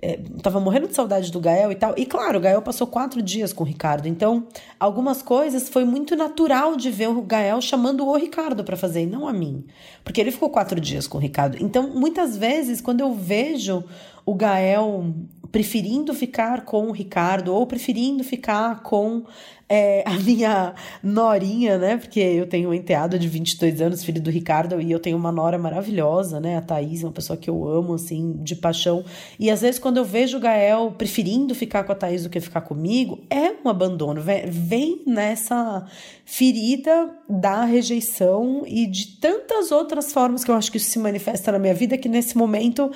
[0.00, 1.92] é, tava morrendo de saudade do Gael e tal.
[1.96, 4.06] E claro, o Gael passou quatro dias com o Ricardo.
[4.06, 4.46] Então,
[4.78, 9.06] algumas coisas foi muito natural de ver o Gael chamando o Ricardo para fazer, e
[9.06, 9.66] não a mim.
[10.04, 11.58] Porque ele ficou quatro dias com o Ricardo.
[11.60, 13.84] Então, muitas vezes, quando eu vejo
[14.28, 15.14] o Gael
[15.50, 19.24] preferindo ficar com o Ricardo ou preferindo ficar com
[19.66, 21.96] é, a minha norinha, né?
[21.96, 25.32] Porque eu tenho um enteado de 22 anos, filho do Ricardo, e eu tenho uma
[25.32, 26.56] nora maravilhosa, né?
[26.56, 29.04] A Thaís, uma pessoa que eu amo, assim, de paixão.
[29.38, 32.40] E às vezes, quando eu vejo o Gael preferindo ficar com a Thaís do que
[32.40, 34.20] ficar comigo, é um abandono.
[34.20, 35.86] Vem nessa
[36.24, 41.52] ferida da rejeição e de tantas outras formas que eu acho que isso se manifesta
[41.52, 42.90] na minha vida que nesse momento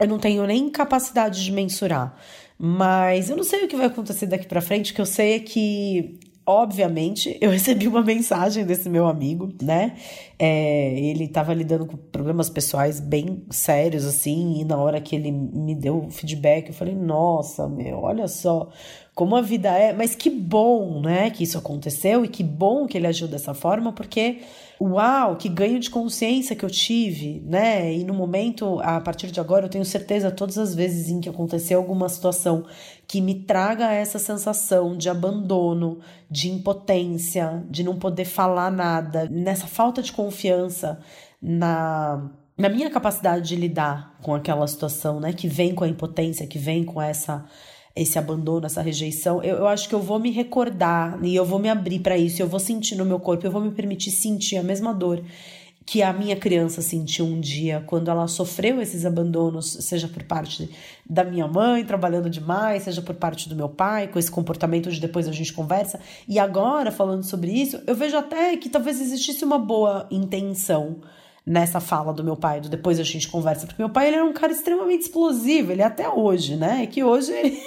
[0.00, 2.16] eu não tenho nem capacidade de mensurar.
[2.58, 5.40] Mas eu não sei o que vai acontecer daqui para frente, que eu sei é
[5.40, 6.18] que
[6.48, 9.96] obviamente, eu recebi uma mensagem desse meu amigo, né?
[10.38, 15.30] É, ele estava lidando com problemas pessoais bem sérios, assim, e na hora que ele
[15.30, 18.70] me deu o feedback, eu falei, nossa, meu, olha só
[19.18, 19.92] como a vida é.
[19.92, 23.92] Mas que bom, né, que isso aconteceu e que bom que ele agiu dessa forma,
[23.92, 24.42] porque
[24.80, 27.92] uau, que ganho de consciência que eu tive, né?
[27.92, 31.28] E no momento, a partir de agora, eu tenho certeza, todas as vezes em que
[31.28, 32.64] aconteceu alguma situação
[33.08, 35.98] que me traga essa sensação de abandono,
[36.30, 41.00] de impotência, de não poder falar nada, nessa falta de confiança
[41.42, 46.44] na na minha capacidade de lidar com aquela situação, né, que vem com a impotência,
[46.44, 47.44] que vem com essa
[48.00, 51.58] esse abandono, essa rejeição, eu, eu acho que eu vou me recordar e eu vou
[51.58, 54.56] me abrir para isso, eu vou sentir no meu corpo, eu vou me permitir sentir
[54.56, 55.22] a mesma dor
[55.90, 60.68] que a minha criança sentiu um dia quando ela sofreu esses abandonos, seja por parte
[61.08, 65.00] da minha mãe trabalhando demais, seja por parte do meu pai, com esse comportamento de
[65.00, 65.98] depois a gente conversa.
[66.28, 70.98] E agora, falando sobre isso, eu vejo até que talvez existisse uma boa intenção
[71.46, 74.24] nessa fala do meu pai, do depois a gente conversa, porque meu pai ele era
[74.26, 76.82] um cara extremamente explosivo, ele é até hoje, né?
[76.82, 77.58] É que hoje ele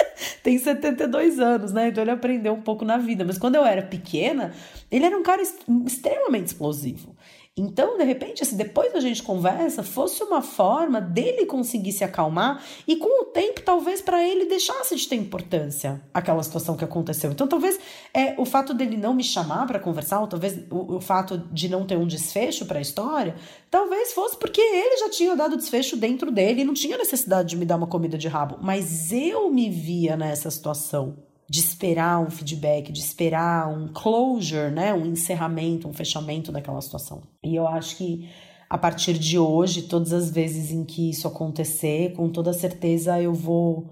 [0.42, 1.88] tem 72 anos, né?
[1.88, 3.24] Então ele aprendeu um pouco na vida.
[3.24, 4.52] Mas quando eu era pequena,
[4.90, 5.42] ele era um cara
[5.86, 7.15] extremamente explosivo.
[7.58, 12.62] Então, de repente, se depois a gente conversa, fosse uma forma dele conseguir se acalmar
[12.86, 17.32] e com o tempo, talvez para ele deixasse de ter importância aquela situação que aconteceu.
[17.32, 17.80] Então, talvez
[18.12, 21.66] é, o fato dele não me chamar para conversar, ou talvez o, o, fato de
[21.70, 23.34] não ter um desfecho para a história,
[23.70, 27.56] talvez fosse porque ele já tinha dado desfecho dentro dele e não tinha necessidade de
[27.56, 28.58] me dar uma comida de rabo.
[28.60, 34.92] Mas eu me via nessa situação de esperar um feedback, de esperar um closure, né,
[34.92, 37.22] um encerramento, um fechamento daquela situação.
[37.44, 38.28] E eu acho que
[38.68, 43.32] a partir de hoje, todas as vezes em que isso acontecer, com toda certeza eu
[43.32, 43.90] vou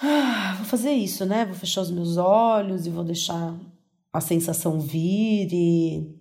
[0.00, 1.44] ah, vou fazer isso, né?
[1.44, 3.58] Vou fechar os meus olhos e vou deixar
[4.12, 6.18] a sensação vir e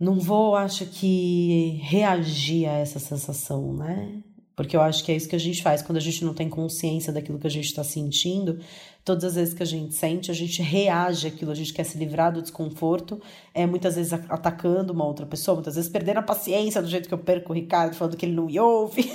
[0.00, 4.22] não vou, acho que reagir a essa sensação, né?
[4.56, 6.48] Porque eu acho que é isso que a gente faz quando a gente não tem
[6.48, 8.60] consciência daquilo que a gente está sentindo.
[9.04, 11.98] Todas as vezes que a gente sente, a gente reage àquilo, a gente quer se
[11.98, 13.20] livrar do desconforto,
[13.52, 17.14] é muitas vezes atacando uma outra pessoa, muitas vezes perdendo a paciência do jeito que
[17.14, 19.12] eu perco o Ricardo, falando que ele não me ouve.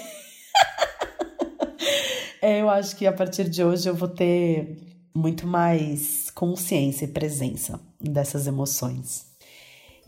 [2.42, 4.78] é, eu acho que a partir de hoje eu vou ter
[5.16, 9.29] muito mais consciência e presença dessas emoções.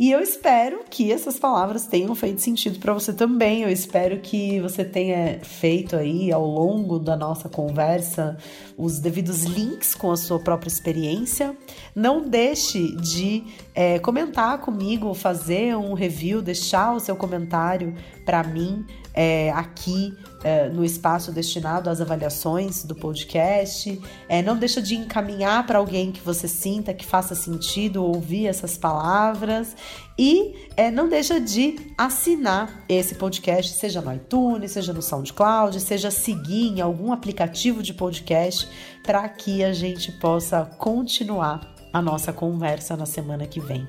[0.02, 3.62] E eu espero que essas palavras tenham feito sentido para você também.
[3.62, 8.36] Eu espero que você tenha feito aí ao longo da nossa conversa
[8.76, 11.56] os devidos links com a sua própria experiência.
[11.94, 13.44] Não deixe de
[13.76, 17.94] é, comentar comigo, fazer um review, deixar o seu comentário
[18.26, 18.84] para mim
[19.14, 24.02] é, aqui é, no espaço destinado às avaliações do podcast.
[24.28, 28.78] É, não deixa de encaminhar para alguém que você sinta que faça sentido ouvir essas
[28.78, 29.76] palavras.
[30.18, 36.12] E é, não deixa de assinar esse podcast, seja no iTunes, seja no SoundCloud, seja
[36.12, 38.68] seguir em algum aplicativo de podcast,
[39.04, 43.86] para que a gente possa continuar a nossa conversa na semana que vem.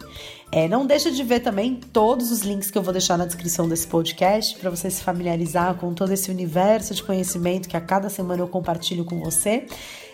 [0.54, 3.66] É, não deixa de ver também todos os links que eu vou deixar na descrição
[3.66, 8.10] desse podcast para você se familiarizar com todo esse universo de conhecimento que a cada
[8.10, 9.66] semana eu compartilho com você.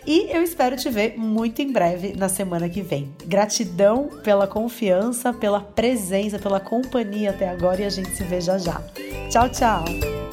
[0.06, 3.12] E eu espero te ver muito em breve na semana que vem.
[3.26, 8.58] Gratidão pela confiança, pela presença, pela companhia até agora e a gente se vê já
[8.58, 8.80] já.
[9.28, 10.27] Tchau, tchau!